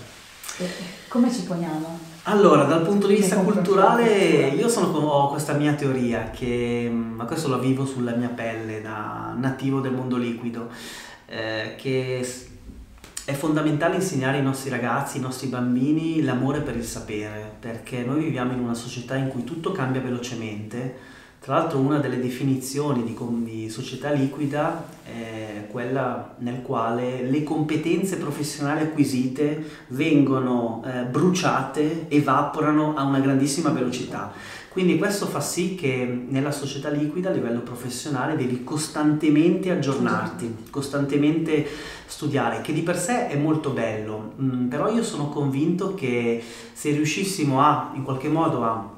E 0.58 0.68
come 1.08 1.32
ci 1.32 1.42
poniamo? 1.42 2.12
Allora, 2.24 2.64
dal 2.64 2.82
punto 2.82 3.06
di 3.06 3.16
vista 3.16 3.36
culturale, 3.36 4.48
io 4.48 4.68
sono, 4.68 4.96
ho 4.96 5.30
questa 5.30 5.52
mia 5.54 5.74
teoria, 5.74 6.30
che, 6.30 6.88
mm, 6.90 7.14
ma 7.14 7.24
questo 7.24 7.48
lo 7.48 7.58
vivo 7.58 7.84
sulla 7.84 8.14
mia 8.14 8.28
pelle 8.28 8.80
da 8.80 9.34
nativo 9.36 9.80
del 9.80 9.92
mondo 9.92 10.16
liquido, 10.16 10.68
eh, 11.26 11.74
che 11.76 12.26
è 13.24 13.32
fondamentale 13.32 13.96
insegnare 13.96 14.38
ai 14.38 14.42
nostri 14.42 14.70
ragazzi, 14.70 15.16
ai 15.16 15.22
nostri 15.22 15.48
bambini 15.48 16.22
l'amore 16.22 16.60
per 16.60 16.76
il 16.76 16.84
sapere, 16.84 17.56
perché 17.58 18.04
noi 18.04 18.22
viviamo 18.22 18.52
in 18.52 18.60
una 18.60 18.74
società 18.74 19.16
in 19.16 19.28
cui 19.28 19.44
tutto 19.44 19.72
cambia 19.72 20.00
velocemente 20.00 21.12
tra 21.44 21.58
l'altro 21.58 21.78
una 21.78 21.98
delle 21.98 22.18
definizioni 22.18 23.04
di, 23.04 23.14
di, 23.42 23.68
società 23.68 24.10
liquida 24.10 24.86
è 25.04 25.66
quella 25.70 26.36
nel 26.38 26.62
quale 26.62 27.20
le 27.20 27.42
competenze 27.42 28.16
professionali 28.16 28.84
acquisite 28.84 29.62
vengono 29.88 30.82
eh, 30.86 31.02
bruciate, 31.02 32.06
evaporano 32.08 32.94
a 32.96 33.02
una 33.02 33.20
grandissima 33.20 33.68
velocità. 33.68 34.32
Quindi 34.70 34.96
questo 34.96 35.26
fa 35.26 35.40
sì 35.40 35.74
che 35.74 36.24
nella 36.28 36.50
società 36.50 36.88
liquida 36.88 37.28
a 37.28 37.32
livello 37.34 37.60
professionale 37.60 38.36
devi 38.36 38.64
costantemente 38.64 39.70
aggiornarti, 39.70 40.68
costantemente 40.70 41.66
studiare, 42.06 42.62
che 42.62 42.72
di 42.72 42.80
per 42.80 42.98
sé 42.98 43.28
è 43.28 43.36
molto 43.36 43.68
bello, 43.68 44.32
mm, 44.40 44.68
però 44.68 44.90
io 44.90 45.02
sono 45.02 45.28
convinto 45.28 45.94
che 45.94 46.42
se 46.72 46.90
riuscissimo 46.92 47.60
a 47.60 47.92
in 47.94 48.02
qualche 48.02 48.28
modo 48.28 48.64
a 48.64 48.93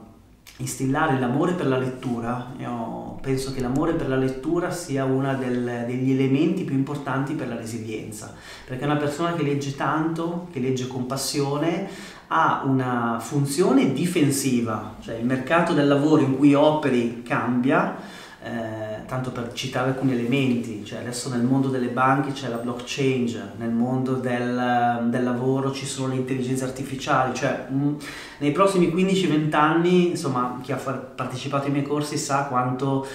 instillare 0.59 1.19
l'amore 1.19 1.53
per 1.53 1.67
la 1.67 1.77
lettura, 1.77 2.53
io 2.59 3.19
penso 3.21 3.53
che 3.53 3.61
l'amore 3.61 3.93
per 3.93 4.09
la 4.09 4.17
lettura 4.17 4.71
sia 4.71 5.05
uno 5.05 5.35
degli 5.35 6.13
elementi 6.13 6.65
più 6.65 6.75
importanti 6.75 7.35
per 7.35 7.49
la 7.49 7.57
resilienza, 7.57 8.35
perché 8.65 8.85
una 8.85 8.97
persona 8.97 9.35
che 9.35 9.43
legge 9.43 9.77
tanto, 9.77 10.49
che 10.53 10.61
legge 10.61 10.87
con 10.87 11.07
passione, 11.07 11.89
ha 12.29 12.63
una 12.65 13.19
funzione 13.21 13.93
difensiva, 13.93 14.97
cioè 15.01 15.17
il 15.17 15.27
mercato 15.27 15.75
del 15.75 15.87
lavoro 15.87 16.23
in 16.23 16.37
cui 16.37 16.55
operi 16.55 17.23
cambia, 17.23 17.97
eh, 18.43 18.86
tanto 19.07 19.31
per 19.31 19.53
citare 19.53 19.91
alcuni 19.91 20.13
elementi, 20.13 20.85
cioè 20.85 20.99
adesso 20.99 21.29
nel 21.29 21.43
mondo 21.43 21.69
delle 21.69 21.89
banche 21.89 22.33
c'è 22.33 22.49
la 22.49 22.57
blockchain, 22.57 23.53
nel 23.57 23.71
mondo 23.71 24.15
del, 24.15 25.07
del 25.09 25.23
lavoro 25.23 25.73
ci 25.73 25.87
sono 25.87 26.09
le 26.09 26.17
intelligenze 26.17 26.65
artificiali, 26.65 27.35
cioè 27.35 27.67
mh, 27.69 27.77
mm, 27.77 27.95
nei 28.39 28.53
prossimi 28.53 28.89
15-20 28.89 29.55
anni, 29.55 30.11
insomma, 30.11 30.59
chi 30.63 30.73
ha 30.73 30.77
partecipato 30.77 31.67
ai 31.67 31.73
miei 31.73 31.85
corsi 31.85 32.19
sa 32.19 32.45
quanto 32.45 33.07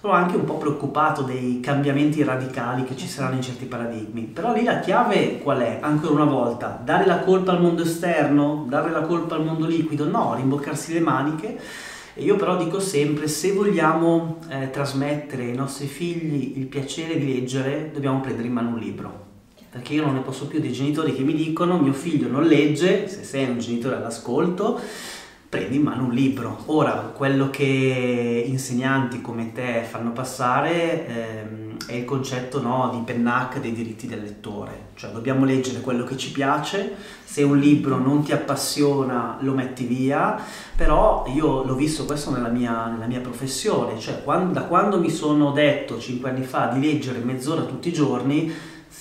sono 0.00 0.14
anche 0.14 0.34
un 0.34 0.44
po' 0.44 0.56
preoccupato 0.56 1.22
dei 1.22 1.60
cambiamenti 1.60 2.24
radicali 2.24 2.82
che 2.82 2.96
ci 2.96 3.06
saranno 3.06 3.36
in 3.36 3.42
certi 3.42 3.66
paradigmi. 3.66 4.22
Però 4.22 4.52
lì 4.52 4.64
la 4.64 4.80
chiave 4.80 5.38
qual 5.38 5.60
è? 5.60 5.78
Ancora 5.80 6.14
una 6.14 6.24
volta, 6.24 6.80
dare 6.82 7.06
la 7.06 7.20
colpa 7.20 7.52
al 7.52 7.60
mondo 7.60 7.82
esterno, 7.82 8.66
dare 8.68 8.90
la 8.90 9.02
colpa 9.02 9.36
al 9.36 9.44
mondo 9.44 9.66
liquido? 9.66 10.08
No, 10.08 10.34
rimboccarsi 10.34 10.92
le 10.92 11.00
maniche 11.00 11.60
io 12.16 12.36
però 12.36 12.56
dico 12.56 12.78
sempre, 12.78 13.26
se 13.26 13.52
vogliamo 13.52 14.38
eh, 14.48 14.68
trasmettere 14.70 15.44
ai 15.44 15.54
nostri 15.54 15.86
figli 15.86 16.58
il 16.58 16.66
piacere 16.66 17.18
di 17.18 17.32
leggere, 17.32 17.90
dobbiamo 17.92 18.20
prendere 18.20 18.48
in 18.48 18.52
mano 18.52 18.70
un 18.70 18.78
libro. 18.78 19.30
Perché 19.70 19.94
io 19.94 20.04
non 20.04 20.14
ne 20.14 20.20
posso 20.20 20.46
più 20.46 20.60
dei 20.60 20.72
genitori 20.72 21.14
che 21.14 21.22
mi 21.22 21.32
dicono 21.32 21.78
mio 21.78 21.94
figlio 21.94 22.28
non 22.28 22.44
legge, 22.44 23.08
se 23.08 23.24
sei 23.24 23.48
un 23.48 23.58
genitore 23.58 23.96
all'ascolto, 23.96 24.78
prendi 25.48 25.76
in 25.76 25.82
mano 25.82 26.04
un 26.04 26.12
libro. 26.12 26.64
Ora, 26.66 27.12
quello 27.14 27.48
che 27.48 28.44
insegnanti 28.46 29.22
come 29.22 29.52
te 29.52 29.82
fanno 29.88 30.12
passare 30.12 31.06
ehm, 31.06 31.61
è 31.86 31.94
il 31.94 32.04
concetto 32.04 32.60
no, 32.60 32.90
di 32.92 33.00
PENNAC 33.04 33.60
dei 33.60 33.72
diritti 33.72 34.06
del 34.06 34.22
lettore, 34.22 34.90
cioè 34.94 35.10
dobbiamo 35.10 35.44
leggere 35.44 35.80
quello 35.80 36.04
che 36.04 36.16
ci 36.16 36.32
piace, 36.32 36.94
se 37.24 37.42
un 37.42 37.58
libro 37.58 37.98
non 37.98 38.22
ti 38.22 38.32
appassiona 38.32 39.38
lo 39.40 39.52
metti 39.52 39.84
via, 39.84 40.38
però 40.76 41.24
io 41.34 41.64
l'ho 41.64 41.74
visto 41.74 42.04
questo 42.04 42.30
nella 42.30 42.48
mia, 42.48 42.86
nella 42.86 43.06
mia 43.06 43.20
professione, 43.20 43.98
cioè 43.98 44.22
quando, 44.22 44.52
da 44.52 44.64
quando 44.64 44.98
mi 44.98 45.10
sono 45.10 45.52
detto 45.52 45.98
cinque 45.98 46.30
anni 46.30 46.44
fa 46.44 46.66
di 46.66 46.80
leggere 46.80 47.18
mezz'ora 47.18 47.62
tutti 47.62 47.88
i 47.88 47.92
giorni, 47.92 48.52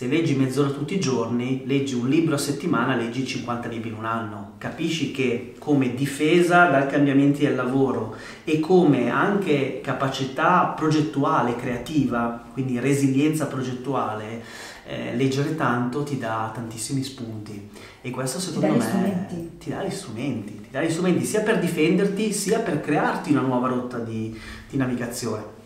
se 0.01 0.07
leggi 0.07 0.33
mezz'ora 0.33 0.71
tutti 0.71 0.95
i 0.95 0.99
giorni, 0.99 1.61
leggi 1.67 1.93
un 1.93 2.09
libro 2.09 2.33
a 2.33 2.37
settimana, 2.39 2.95
leggi 2.95 3.23
50 3.23 3.67
libri 3.67 3.89
in 3.89 3.97
un 3.97 4.05
anno. 4.05 4.53
Capisci 4.57 5.11
che 5.11 5.53
come 5.59 5.93
difesa 5.93 6.65
dai 6.65 6.87
cambiamenti 6.87 7.45
del 7.45 7.53
lavoro 7.53 8.15
e 8.43 8.59
come 8.59 9.11
anche 9.11 9.79
capacità 9.79 10.73
progettuale, 10.75 11.55
creativa, 11.55 12.43
quindi 12.51 12.79
resilienza 12.79 13.45
progettuale, 13.45 14.43
eh, 14.87 15.15
leggere 15.15 15.55
tanto 15.55 16.01
ti 16.01 16.17
dà 16.17 16.49
tantissimi 16.51 17.03
spunti 17.03 17.69
e 18.01 18.09
questo 18.09 18.39
secondo 18.39 18.79
ti 18.79 18.97
me 18.97 19.27
ti 19.59 19.69
dà 19.69 19.83
gli 19.83 19.91
strumenti, 19.91 20.61
ti 20.61 20.69
dà 20.71 20.81
gli 20.81 20.89
strumenti 20.89 21.23
sia 21.25 21.41
per 21.41 21.59
difenderti 21.59 22.33
sia 22.33 22.57
per 22.57 22.81
crearti 22.81 23.33
una 23.33 23.41
nuova 23.41 23.67
rotta 23.67 23.99
di, 23.99 24.35
di 24.67 24.77
navigazione. 24.77 25.60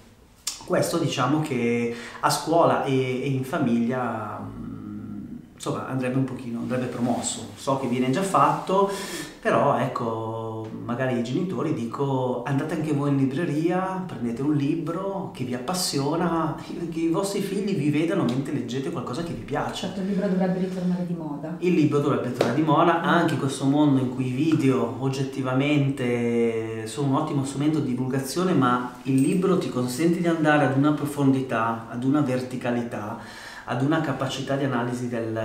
Questo 0.66 0.98
diciamo 0.98 1.42
che 1.42 1.96
a 2.22 2.30
scuola 2.30 2.84
e, 2.86 3.22
e 3.22 3.28
in 3.28 3.44
famiglia 3.44 4.40
mm, 4.40 5.38
insomma 5.54 5.88
andrebbe 5.88 6.18
un 6.18 6.24
pochino, 6.24 6.60
andrebbe 6.60 6.88
promosso. 6.88 7.50
So 7.56 7.80
che 7.80 7.88
viene 7.88 8.10
già 8.10 8.24
fatto, 8.24 8.92
però 9.40 9.78
ecco, 9.78 10.45
magari 10.84 11.18
i 11.18 11.24
genitori 11.24 11.74
dico 11.74 12.44
andate 12.46 12.76
anche 12.76 12.94
voi 12.94 13.10
in 13.10 13.18
libreria, 13.18 14.04
prendete 14.06 14.42
un 14.42 14.54
libro 14.54 15.32
che 15.34 15.44
vi 15.44 15.54
appassiona, 15.54 16.56
che 16.92 17.00
i 17.00 17.10
vostri 17.10 17.42
figli 17.42 17.76
vi 17.76 17.90
vedano 17.90 18.24
mentre 18.24 18.54
leggete 18.54 18.92
qualcosa 18.92 19.24
che 19.24 19.34
vi 19.34 19.44
piace. 19.44 19.88
Certo, 19.88 20.02
il 20.02 20.08
libro 20.08 20.28
dovrebbe 20.28 20.60
ritornare 20.60 21.06
di 21.06 21.14
moda. 21.14 21.56
Il 21.60 21.74
libro 21.74 22.00
dovrebbe 22.00 22.32
tornare 22.32 22.56
di 22.56 22.66
moda, 22.66 23.02
anche 23.02 23.34
in 23.34 23.40
questo 23.40 23.66
mondo 23.66 24.00
in 24.02 24.14
cui 24.14 24.28
i 24.28 24.32
video 24.32 24.96
oggettivamente 25.00 26.86
sono 26.88 27.08
un 27.08 27.16
ottimo 27.16 27.44
strumento 27.46 27.80
di 27.80 27.90
divulgazione, 27.90 28.54
ma 28.54 28.96
il 29.04 29.16
libro 29.16 29.58
ti 29.58 29.70
consente 29.70 30.20
di 30.20 30.28
andare 30.28 30.66
ad 30.66 30.78
una 30.78 30.94
profondità, 30.94 31.88
ad 31.90 32.04
una 32.04 32.22
verticalità, 32.22 33.20
ad 33.66 33.82
una 33.82 34.02
capacità 34.02 34.56
di 34.56 34.66
analisi 34.66 35.08
del, 35.08 35.40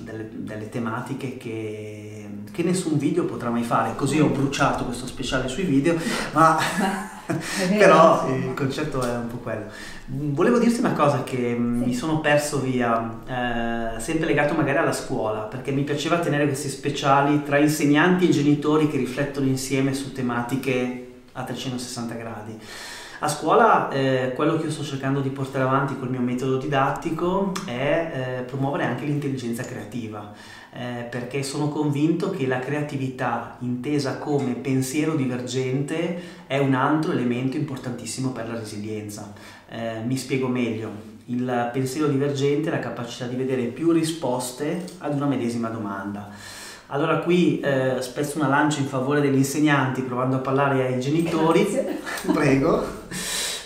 delle, 0.00 0.28
delle 0.32 0.68
tematiche 0.68 1.36
che 1.36 2.19
che 2.50 2.62
nessun 2.62 2.98
video 2.98 3.24
potrà 3.24 3.50
mai 3.50 3.62
fare, 3.62 3.94
così 3.94 4.20
ho 4.20 4.28
bruciato 4.28 4.84
questo 4.84 5.06
speciale 5.06 5.48
sui 5.48 5.64
video, 5.64 5.96
ma 6.32 6.58
però 7.78 8.28
il 8.34 8.54
concetto 8.54 9.02
è 9.02 9.16
un 9.16 9.28
po' 9.28 9.36
quello. 9.36 9.66
Volevo 10.06 10.58
dirti 10.58 10.80
una 10.80 10.92
cosa 10.92 11.22
che 11.22 11.36
sì. 11.36 11.58
mi 11.58 11.94
sono 11.94 12.20
perso 12.20 12.60
via, 12.60 13.20
eh, 13.26 14.00
sempre 14.00 14.26
legato 14.26 14.54
magari 14.54 14.78
alla 14.78 14.92
scuola, 14.92 15.40
perché 15.40 15.70
mi 15.70 15.82
piaceva 15.82 16.18
tenere 16.18 16.46
questi 16.46 16.68
speciali 16.68 17.42
tra 17.42 17.58
insegnanti 17.58 18.28
e 18.28 18.30
genitori 18.30 18.88
che 18.88 18.96
riflettono 18.96 19.46
insieme 19.46 19.94
su 19.94 20.12
tematiche 20.12 21.06
a 21.32 21.44
360 21.44 22.14
gradi. 22.14 22.58
A 23.22 23.28
scuola 23.28 23.90
eh, 23.90 24.32
quello 24.34 24.56
che 24.56 24.64
io 24.64 24.70
sto 24.70 24.82
cercando 24.82 25.20
di 25.20 25.28
portare 25.28 25.64
avanti 25.64 25.98
col 25.98 26.08
mio 26.08 26.20
metodo 26.20 26.56
didattico 26.56 27.52
è 27.66 28.38
eh, 28.40 28.42
promuovere 28.44 28.84
anche 28.84 29.04
l'intelligenza 29.04 29.62
creativa 29.62 30.32
eh, 30.72 31.06
perché 31.10 31.42
sono 31.42 31.68
convinto 31.68 32.30
che 32.30 32.46
la 32.46 32.60
creatività 32.60 33.56
intesa 33.60 34.18
come 34.18 34.54
pensiero 34.54 35.14
divergente 35.14 36.44
è 36.46 36.58
un 36.58 36.74
altro 36.74 37.12
elemento 37.12 37.56
importantissimo 37.56 38.30
per 38.30 38.48
la 38.48 38.58
resilienza. 38.58 39.32
Eh, 39.68 40.00
mi 40.04 40.16
spiego 40.16 40.46
meglio. 40.46 41.08
Il 41.26 41.70
pensiero 41.72 42.08
divergente 42.08 42.68
è 42.68 42.72
la 42.72 42.78
capacità 42.78 43.26
di 43.26 43.36
vedere 43.36 43.64
più 43.64 43.90
risposte 43.92 44.84
ad 44.98 45.14
una 45.14 45.26
medesima 45.26 45.68
domanda. 45.68 46.28
Allora 46.86 47.18
qui 47.18 47.60
eh, 47.60 47.96
spezzo 48.00 48.38
una 48.38 48.48
lancia 48.48 48.80
in 48.80 48.86
favore 48.86 49.20
degli 49.20 49.36
insegnanti 49.36 50.02
provando 50.02 50.36
a 50.36 50.40
parlare 50.40 50.86
ai 50.86 51.00
genitori. 51.00 51.66
Prego. 52.32 52.99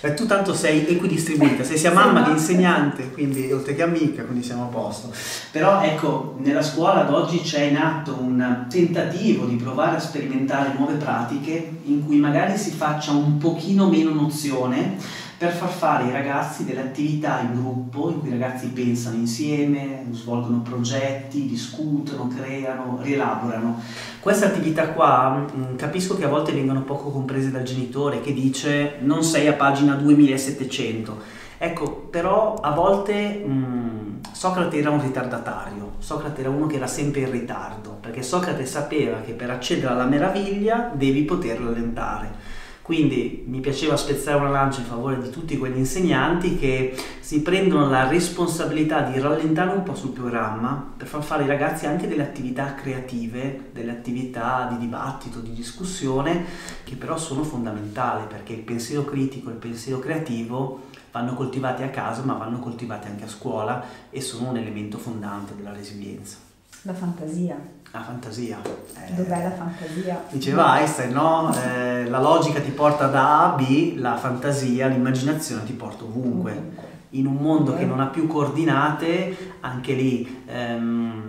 Eh, 0.04 0.12
tu 0.12 0.26
tanto 0.26 0.52
sei 0.52 0.86
equidistribuita, 0.86 1.64
sei 1.64 1.78
sia 1.78 1.90
mamma 1.90 2.24
che 2.24 2.32
insegnante, 2.32 3.10
quindi 3.10 3.50
oltre 3.50 3.74
che 3.74 3.82
amica, 3.82 4.22
quindi 4.22 4.44
siamo 4.44 4.64
a 4.64 4.66
posto. 4.66 5.10
Però 5.50 5.80
ecco, 5.80 6.36
nella 6.40 6.60
scuola 6.60 7.06
ad 7.06 7.10
oggi 7.10 7.40
c'è 7.40 7.62
in 7.62 7.78
atto 7.78 8.14
un 8.20 8.66
tentativo 8.68 9.46
di 9.46 9.56
provare 9.56 9.96
a 9.96 10.00
sperimentare 10.00 10.74
nuove 10.76 10.96
pratiche 10.96 11.78
in 11.84 12.04
cui 12.04 12.18
magari 12.18 12.58
si 12.58 12.72
faccia 12.72 13.12
un 13.12 13.38
pochino 13.38 13.88
meno 13.88 14.12
nozione 14.12 14.98
per 15.36 15.52
far 15.52 15.68
fare 15.68 16.04
ai 16.04 16.12
ragazzi 16.12 16.64
delle 16.64 16.80
attività 16.80 17.40
in 17.40 17.54
gruppo 17.54 18.10
in 18.10 18.20
cui 18.20 18.28
i 18.28 18.38
ragazzi 18.38 18.68
pensano 18.68 19.16
insieme, 19.16 20.06
svolgono 20.10 20.60
progetti, 20.60 21.46
discutono, 21.46 22.28
creano, 22.28 22.98
rielaborano. 23.02 23.80
Queste 24.20 24.46
attività 24.46 24.88
qua 24.88 25.44
mm, 25.54 25.76
capisco 25.76 26.16
che 26.16 26.24
a 26.24 26.28
volte 26.28 26.52
vengono 26.52 26.82
poco 26.82 27.10
comprese 27.10 27.50
dal 27.50 27.64
genitore 27.64 28.20
che 28.20 28.32
dice 28.32 28.96
non 29.00 29.22
sei 29.22 29.48
a 29.48 29.54
pagina 29.54 29.94
2700. 29.94 31.42
Ecco, 31.58 31.90
però 32.10 32.54
a 32.54 32.70
volte 32.70 33.42
mh, 33.44 33.52
mm, 33.52 34.04
Socrate 34.32 34.78
era 34.78 34.90
un 34.90 35.00
ritardatario, 35.00 35.92
Socrate 35.98 36.40
era 36.40 36.50
uno 36.50 36.66
che 36.66 36.76
era 36.76 36.86
sempre 36.86 37.22
in 37.22 37.30
ritardo, 37.30 37.98
perché 38.00 38.22
Socrate 38.22 38.66
sapeva 38.66 39.20
che 39.20 39.32
per 39.32 39.50
accedere 39.50 39.92
alla 39.92 40.04
meraviglia 40.04 40.90
devi 40.94 41.22
poterlo 41.22 41.68
allentare. 41.68 42.62
Quindi 42.84 43.44
mi 43.46 43.60
piaceva 43.60 43.96
spezzare 43.96 44.36
una 44.36 44.50
lancia 44.50 44.80
in 44.80 44.86
favore 44.86 45.18
di 45.18 45.30
tutti 45.30 45.56
quegli 45.56 45.78
insegnanti 45.78 46.58
che 46.58 46.94
si 47.18 47.40
prendono 47.40 47.88
la 47.88 48.06
responsabilità 48.06 49.00
di 49.00 49.18
rallentare 49.18 49.74
un 49.74 49.82
po' 49.82 49.94
sul 49.94 50.10
programma 50.10 50.92
per 50.94 51.06
far 51.06 51.22
fare 51.22 51.44
ai 51.44 51.48
ragazzi 51.48 51.86
anche 51.86 52.06
delle 52.06 52.24
attività 52.24 52.74
creative, 52.74 53.70
delle 53.72 53.90
attività 53.90 54.68
di 54.70 54.76
dibattito, 54.76 55.40
di 55.40 55.54
discussione, 55.54 56.44
che 56.84 56.96
però 56.96 57.16
sono 57.16 57.42
fondamentali 57.42 58.26
perché 58.28 58.52
il 58.52 58.60
pensiero 58.60 59.02
critico 59.06 59.48
e 59.48 59.52
il 59.54 59.58
pensiero 59.60 59.98
creativo 59.98 60.88
vanno 61.10 61.32
coltivati 61.32 61.84
a 61.84 61.88
casa 61.88 62.20
ma 62.22 62.34
vanno 62.34 62.58
coltivati 62.58 63.08
anche 63.08 63.24
a 63.24 63.28
scuola 63.28 63.82
e 64.10 64.20
sono 64.20 64.50
un 64.50 64.58
elemento 64.58 64.98
fondante 64.98 65.56
della 65.56 65.72
resilienza. 65.72 66.36
La 66.82 66.92
fantasia. 66.92 67.56
La 67.94 68.02
fantasia. 68.02 68.60
Eh, 68.60 69.12
Dov'è 69.12 69.40
la 69.40 69.52
fantasia? 69.52 70.24
Diceva 70.28 70.80
Einstein, 70.80 71.12
no? 71.12 71.54
Eh, 71.54 72.08
la 72.08 72.20
logica 72.20 72.58
ti 72.58 72.72
porta 72.72 73.06
da 73.06 73.38
A 73.38 73.52
a 73.52 73.54
B, 73.54 73.94
la 73.98 74.16
fantasia, 74.16 74.88
l'immaginazione 74.88 75.62
ti 75.62 75.74
porta 75.74 76.02
ovunque. 76.02 76.50
ovunque. 76.50 76.92
In 77.10 77.26
un 77.26 77.36
mondo 77.36 77.70
okay. 77.70 77.82
che 77.84 77.88
non 77.88 78.00
ha 78.00 78.06
più 78.06 78.26
coordinate, 78.26 79.54
anche 79.60 79.92
lì... 79.92 80.42
Ehm, 80.46 81.22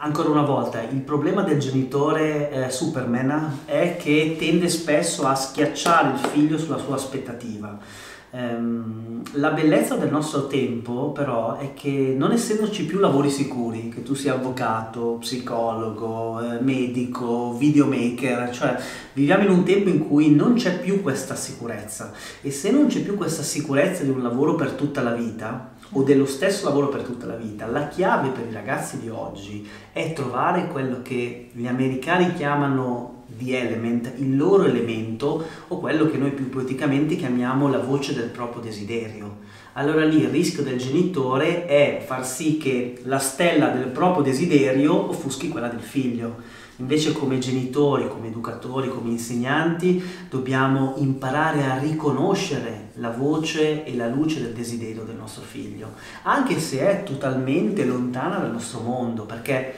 ancora 0.00 0.30
una 0.30 0.42
volta, 0.42 0.80
il 0.82 1.00
problema 1.00 1.42
del 1.42 1.60
genitore 1.60 2.50
eh, 2.50 2.70
Superman 2.70 3.60
è 3.66 3.96
che 3.98 4.34
tende 4.36 4.68
spesso 4.68 5.28
a 5.28 5.34
schiacciare 5.36 6.14
il 6.14 6.18
figlio 6.18 6.58
sulla 6.58 6.78
sua 6.78 6.96
aspettativa 6.96 7.78
la 8.32 9.50
bellezza 9.50 9.96
del 9.96 10.10
nostro 10.10 10.46
tempo 10.46 11.10
però 11.10 11.56
è 11.56 11.74
che 11.74 12.14
non 12.16 12.30
essendoci 12.30 12.84
più 12.84 13.00
lavori 13.00 13.28
sicuri, 13.28 13.88
che 13.88 14.04
tu 14.04 14.14
sia 14.14 14.34
avvocato, 14.34 15.16
psicologo, 15.18 16.40
eh, 16.40 16.60
medico, 16.60 17.52
videomaker, 17.54 18.50
cioè 18.50 18.76
viviamo 19.14 19.44
in 19.44 19.50
un 19.50 19.64
tempo 19.64 19.88
in 19.88 20.06
cui 20.06 20.32
non 20.32 20.54
c'è 20.54 20.78
più 20.78 21.02
questa 21.02 21.34
sicurezza. 21.34 22.12
E 22.40 22.52
se 22.52 22.70
non 22.70 22.86
c'è 22.86 23.00
più 23.00 23.16
questa 23.16 23.42
sicurezza 23.42 24.04
di 24.04 24.10
un 24.10 24.22
lavoro 24.22 24.54
per 24.54 24.72
tutta 24.72 25.02
la 25.02 25.12
vita, 25.12 25.72
o 25.92 26.02
dello 26.04 26.26
stesso 26.26 26.66
lavoro 26.66 26.88
per 26.88 27.02
tutta 27.02 27.26
la 27.26 27.34
vita, 27.34 27.66
la 27.66 27.88
chiave 27.88 28.28
per 28.28 28.46
i 28.48 28.52
ragazzi 28.52 29.00
di 29.00 29.08
oggi 29.08 29.68
è 29.92 30.12
trovare 30.12 30.68
quello 30.68 31.02
che 31.02 31.50
gli 31.52 31.66
americani 31.66 32.32
chiamano 32.34 33.19
the 33.38 33.58
element, 33.58 34.12
il 34.16 34.36
loro 34.36 34.64
elemento 34.64 35.44
o 35.68 35.78
quello 35.78 36.10
che 36.10 36.18
noi 36.18 36.30
più 36.30 36.48
poeticamente 36.48 37.16
chiamiamo 37.16 37.68
la 37.68 37.78
voce 37.78 38.14
del 38.14 38.28
proprio 38.28 38.62
desiderio. 38.62 39.38
Allora 39.74 40.04
lì 40.04 40.22
il 40.22 40.28
rischio 40.28 40.62
del 40.62 40.78
genitore 40.78 41.66
è 41.66 42.02
far 42.04 42.26
sì 42.26 42.58
che 42.58 43.00
la 43.04 43.18
stella 43.18 43.68
del 43.68 43.86
proprio 43.86 44.22
desiderio 44.22 45.10
offuschi 45.10 45.48
quella 45.48 45.68
del 45.68 45.80
figlio. 45.80 46.58
Invece 46.76 47.12
come 47.12 47.38
genitori, 47.38 48.08
come 48.08 48.28
educatori, 48.28 48.88
come 48.88 49.10
insegnanti 49.10 50.02
dobbiamo 50.30 50.94
imparare 50.96 51.64
a 51.64 51.78
riconoscere 51.78 52.88
la 52.94 53.10
voce 53.10 53.84
e 53.84 53.94
la 53.94 54.08
luce 54.08 54.40
del 54.40 54.54
desiderio 54.54 55.02
del 55.04 55.16
nostro 55.16 55.42
figlio, 55.42 55.92
anche 56.22 56.58
se 56.58 56.80
è 56.80 57.02
totalmente 57.02 57.84
lontana 57.84 58.38
dal 58.38 58.52
nostro 58.52 58.80
mondo, 58.80 59.24
perché 59.24 59.74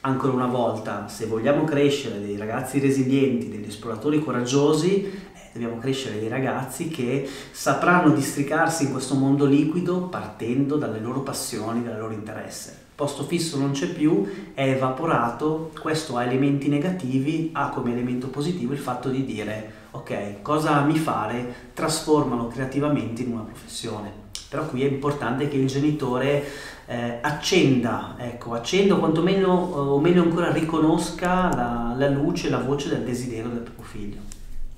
ancora 0.00 0.32
una 0.32 0.46
volta, 0.46 1.08
se 1.08 1.26
vogliamo 1.26 1.64
crescere 1.64 2.20
dei 2.20 2.36
ragazzi 2.36 2.78
resilienti, 2.78 3.48
degli 3.48 3.68
esploratori 3.68 4.22
coraggiosi, 4.22 5.04
eh, 5.04 5.50
dobbiamo 5.52 5.78
crescere 5.78 6.18
dei 6.18 6.28
ragazzi 6.28 6.88
che 6.88 7.28
sapranno 7.50 8.10
districarsi 8.12 8.84
in 8.84 8.92
questo 8.92 9.14
mondo 9.14 9.44
liquido 9.44 10.02
partendo 10.02 10.76
dalle 10.76 11.00
loro 11.00 11.20
passioni, 11.20 11.82
dal 11.82 11.98
loro 11.98 12.12
interesse. 12.12 12.86
Posto 12.94 13.22
fisso 13.22 13.58
non 13.58 13.70
c'è 13.70 13.88
più, 13.88 14.26
è 14.54 14.70
evaporato, 14.70 15.70
questo 15.80 16.16
ha 16.16 16.24
elementi 16.24 16.68
negativi, 16.68 17.50
ha 17.52 17.68
come 17.68 17.92
elemento 17.92 18.26
positivo 18.26 18.72
il 18.72 18.78
fatto 18.78 19.08
di 19.08 19.24
dire 19.24 19.86
ok, 19.92 20.42
cosa 20.42 20.80
mi 20.80 20.98
fare, 20.98 21.70
trasformalo 21.74 22.48
creativamente 22.48 23.22
in 23.22 23.32
una 23.32 23.42
professione. 23.42 24.26
Però 24.48 24.66
qui 24.66 24.82
è 24.82 24.88
importante 24.88 25.48
che 25.48 25.56
il 25.56 25.66
genitore 25.66 26.44
eh, 26.90 27.18
accenda, 27.20 28.14
ecco, 28.16 28.54
accenda 28.54 28.94
o 28.94 28.98
quantomeno, 28.98 29.52
o 29.52 30.00
meglio 30.00 30.22
ancora 30.22 30.50
riconosca 30.50 31.54
la, 31.54 31.94
la 31.94 32.08
luce, 32.08 32.48
la 32.48 32.60
voce 32.60 32.88
del 32.88 33.04
desiderio 33.04 33.50
del 33.50 33.60
proprio 33.60 33.84
figlio. 33.84 34.20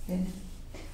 Bene. 0.05 0.38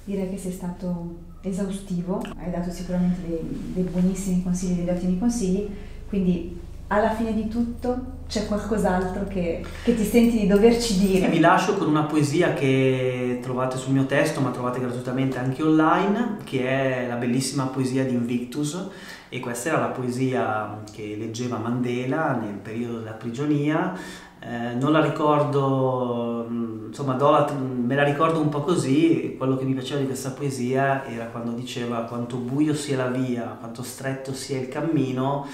Direi 0.03 0.29
che 0.29 0.37
sei 0.37 0.51
stato 0.51 1.15
esaustivo, 1.41 2.21
hai 2.37 2.51
dato 2.51 2.71
sicuramente 2.71 3.27
dei, 3.27 3.39
dei 3.73 3.83
buonissimi 3.83 4.43
consigli, 4.43 4.77
degli 4.77 4.89
ottimi 4.89 5.17
consigli, 5.17 5.67
quindi 6.07 6.55
alla 6.89 7.13
fine 7.15 7.33
di 7.33 7.47
tutto 7.47 8.15
c'è 8.27 8.45
qualcos'altro 8.45 9.25
che, 9.27 9.65
che, 9.83 9.95
ti 9.95 10.03
senti 10.03 10.39
di 10.39 10.47
doverci 10.47 10.99
dire. 10.99 11.25
E 11.25 11.29
vi 11.29 11.39
lascio 11.39 11.75
con 11.75 11.87
una 11.87 12.03
poesia 12.03 12.53
che 12.53 13.39
trovate 13.41 13.77
sul 13.77 13.93
mio 13.93 14.05
testo, 14.05 14.39
ma 14.39 14.51
trovate 14.51 14.79
gratuitamente 14.79 15.39
anche 15.39 15.63
online, 15.63 16.37
che 16.43 16.67
è 16.67 17.07
la 17.07 17.15
bellissima 17.15 17.65
poesia 17.65 18.05
di 18.05 18.13
Invictus. 18.13 18.87
E 19.29 19.39
questa 19.39 19.69
era 19.69 19.79
la 19.79 19.87
poesia 19.87 20.83
che 20.91 21.15
leggeva 21.17 21.57
Mandela 21.57 22.33
nel 22.33 22.55
periodo 22.55 22.99
della 22.99 23.11
prigionia. 23.11 23.93
Eh, 24.39 24.73
non 24.75 24.91
la 24.91 25.01
ricordo, 25.01 26.45
insomma, 26.87 27.15
la, 27.17 27.51
me 27.51 27.95
la 27.95 28.03
ricordo 28.03 28.39
un 28.39 28.49
po' 28.49 28.61
così. 28.61 29.35
Quello 29.37 29.57
che 29.57 29.65
mi 29.65 29.73
piaceva 29.73 29.99
di 29.99 30.05
questa 30.05 30.31
poesia 30.31 31.05
era 31.05 31.25
quando 31.25 31.51
diceva 31.51 32.01
quanto 32.01 32.37
buio 32.37 32.73
sia 32.73 32.97
la 32.97 33.07
via, 33.07 33.57
quanto 33.59 33.83
stretto 33.83 34.33
sia 34.33 34.59
il 34.59 34.69
cammino 34.69 35.47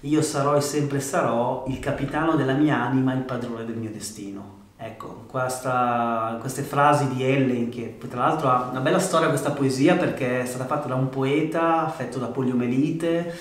io 0.00 0.22
sarò 0.22 0.56
e 0.56 0.60
sempre 0.60 1.00
sarò 1.00 1.64
il 1.68 1.78
capitano 1.78 2.36
della 2.36 2.52
mia 2.52 2.80
anima, 2.80 3.14
il 3.14 3.22
padrone 3.22 3.64
del 3.64 3.76
mio 3.76 3.90
destino. 3.90 4.65
Ecco, 4.78 5.24
questa, 5.26 6.36
queste 6.38 6.60
frasi 6.60 7.08
di 7.14 7.24
Ellen, 7.24 7.70
che 7.70 7.96
tra 8.10 8.20
l'altro 8.20 8.48
ha 8.48 8.68
una 8.70 8.80
bella 8.80 8.98
storia 8.98 9.28
questa 9.28 9.52
poesia 9.52 9.96
perché 9.96 10.42
è 10.42 10.46
stata 10.46 10.66
fatta 10.66 10.86
da 10.86 10.94
un 10.94 11.08
poeta 11.08 11.86
affetto 11.86 12.18
da 12.18 12.26
poliomelite 12.26 13.34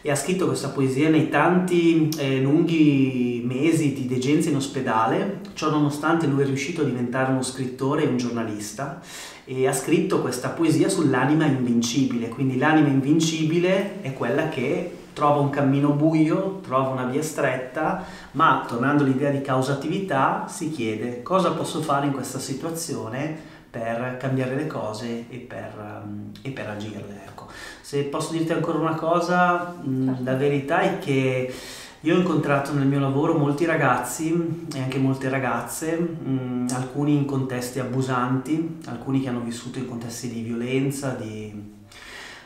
e 0.00 0.10
ha 0.10 0.14
scritto 0.14 0.46
questa 0.46 0.68
poesia 0.68 1.10
nei 1.10 1.28
tanti 1.28 2.08
eh, 2.16 2.40
lunghi 2.40 3.42
mesi 3.44 3.92
di 3.92 4.06
degenza 4.06 4.48
in 4.48 4.56
ospedale, 4.56 5.40
ciò 5.52 5.68
nonostante 5.68 6.26
lui 6.26 6.42
è 6.42 6.46
riuscito 6.46 6.80
a 6.80 6.84
diventare 6.84 7.30
uno 7.30 7.42
scrittore 7.42 8.04
e 8.04 8.06
un 8.06 8.16
giornalista 8.16 9.02
e 9.44 9.68
ha 9.68 9.74
scritto 9.74 10.22
questa 10.22 10.48
poesia 10.48 10.88
sull'anima 10.88 11.44
invincibile, 11.44 12.30
quindi 12.30 12.56
l'anima 12.56 12.88
invincibile 12.88 14.00
è 14.00 14.14
quella 14.14 14.48
che 14.48 14.99
trova 15.12 15.40
un 15.40 15.50
cammino 15.50 15.90
buio, 15.90 16.60
trova 16.62 16.88
una 16.88 17.04
via 17.04 17.22
stretta, 17.22 18.04
ma 18.32 18.64
tornando 18.66 19.04
all'idea 19.04 19.30
di 19.30 19.40
causatività 19.40 20.46
si 20.48 20.70
chiede 20.70 21.22
cosa 21.22 21.52
posso 21.52 21.80
fare 21.80 22.06
in 22.06 22.12
questa 22.12 22.38
situazione 22.38 23.48
per 23.70 24.16
cambiare 24.18 24.56
le 24.56 24.66
cose 24.66 25.26
e 25.28 25.36
per, 25.36 26.02
um, 26.04 26.32
e 26.42 26.50
per 26.50 26.68
agirle. 26.68 27.22
Ecco. 27.26 27.46
Se 27.80 28.02
posso 28.04 28.32
dirti 28.32 28.52
ancora 28.52 28.78
una 28.78 28.94
cosa, 28.94 29.76
mm, 29.86 30.08
certo. 30.08 30.24
la 30.24 30.34
verità 30.34 30.80
è 30.80 30.98
che 30.98 31.54
io 32.00 32.14
ho 32.14 32.18
incontrato 32.18 32.72
nel 32.72 32.86
mio 32.86 32.98
lavoro 32.98 33.36
molti 33.36 33.66
ragazzi 33.66 34.66
e 34.74 34.80
anche 34.80 34.98
molte 34.98 35.28
ragazze, 35.28 35.96
mh, 35.96 36.30
mm, 36.30 36.66
alcuni 36.72 37.14
in 37.14 37.26
contesti 37.26 37.78
abusanti, 37.78 38.80
alcuni 38.86 39.20
che 39.20 39.28
hanno 39.28 39.40
vissuto 39.40 39.78
in 39.78 39.86
contesti 39.86 40.28
di 40.28 40.40
violenza, 40.40 41.10
di 41.10 41.78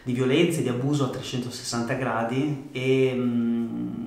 di 0.04 0.12
violenza 0.12 0.60
e 0.60 0.62
di 0.62 0.68
abuso 0.68 1.06
a 1.06 1.08
360 1.08 1.94
gradi 1.94 2.68
e 2.72 3.14
mh, 3.14 3.20
mm, 3.22 4.04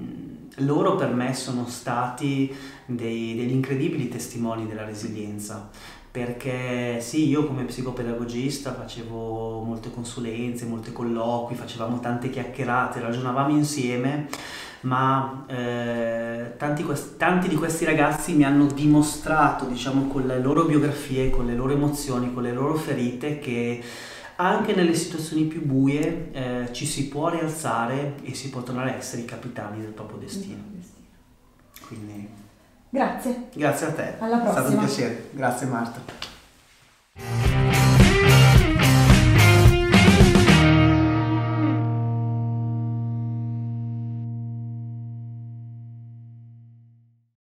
loro 0.58 0.96
per 0.96 1.14
me 1.14 1.34
sono 1.34 1.68
stati 1.68 2.56
dei, 2.86 3.36
degli 3.36 3.52
incredibili 3.52 4.08
testimoni 4.08 4.68
della 4.68 4.86
resilienza. 4.86 5.70
Perché 6.10 7.00
sì, 7.00 7.28
io 7.28 7.46
come 7.46 7.64
psicopedagogista 7.66 8.74
facevo 8.74 9.62
molte 9.62 9.92
consulenze, 9.92 10.66
molte 10.66 10.92
colloqui, 10.92 11.56
facevamo 11.56 12.00
tante 12.00 12.30
chiacchierate, 12.30 13.00
ragionavamo 13.00 13.54
insieme, 13.54 14.28
ma 14.82 15.46
eh, 15.48 16.54
tanti, 16.58 16.86
tanti, 17.18 17.48
di 17.48 17.56
questi 17.56 17.86
ragazzi 17.86 18.34
mi 18.34 18.46
hanno 18.46 18.66
dimostrato, 18.66 19.66
diciamo, 19.66 20.08
con 20.08 20.26
le 20.26 20.40
loro 20.40 20.64
biografie, 20.64 21.30
con 21.30 21.46
le 21.46 21.56
loro 21.56 21.74
emozioni, 21.74 22.34
con 22.34 22.42
le 22.42 22.54
loro 22.54 22.74
ferite, 22.76 23.38
che 23.38 23.84
anche 24.38 24.74
nelle 24.74 24.96
situazioni 24.96 25.44
più 25.44 25.66
buie 25.66 26.32
eh, 26.32 26.70
ci 26.72 26.86
si 26.86 27.08
può 27.08 27.30
rialzare 27.30 28.16
e 28.24 28.34
si 28.34 28.50
può 28.50 28.62
tornare 28.64 28.92
a 28.92 28.96
essere 28.96 29.22
i 29.24 29.26
capitani 29.26 29.82
del 29.82 29.92
proprio 29.92 30.18
destino. 30.18 30.64
Quindi 31.88 32.46
Grazie. 32.90 33.50
Grazie 33.54 33.88
a 33.88 33.92
te. 33.92 34.14
Alla 34.20 34.38
prossima. 34.38 34.50
È 34.50 34.52
stato 34.52 34.72
un 34.72 34.86
piacere. 34.86 35.30
Grazie 35.32 35.68
Marta. 35.68 37.47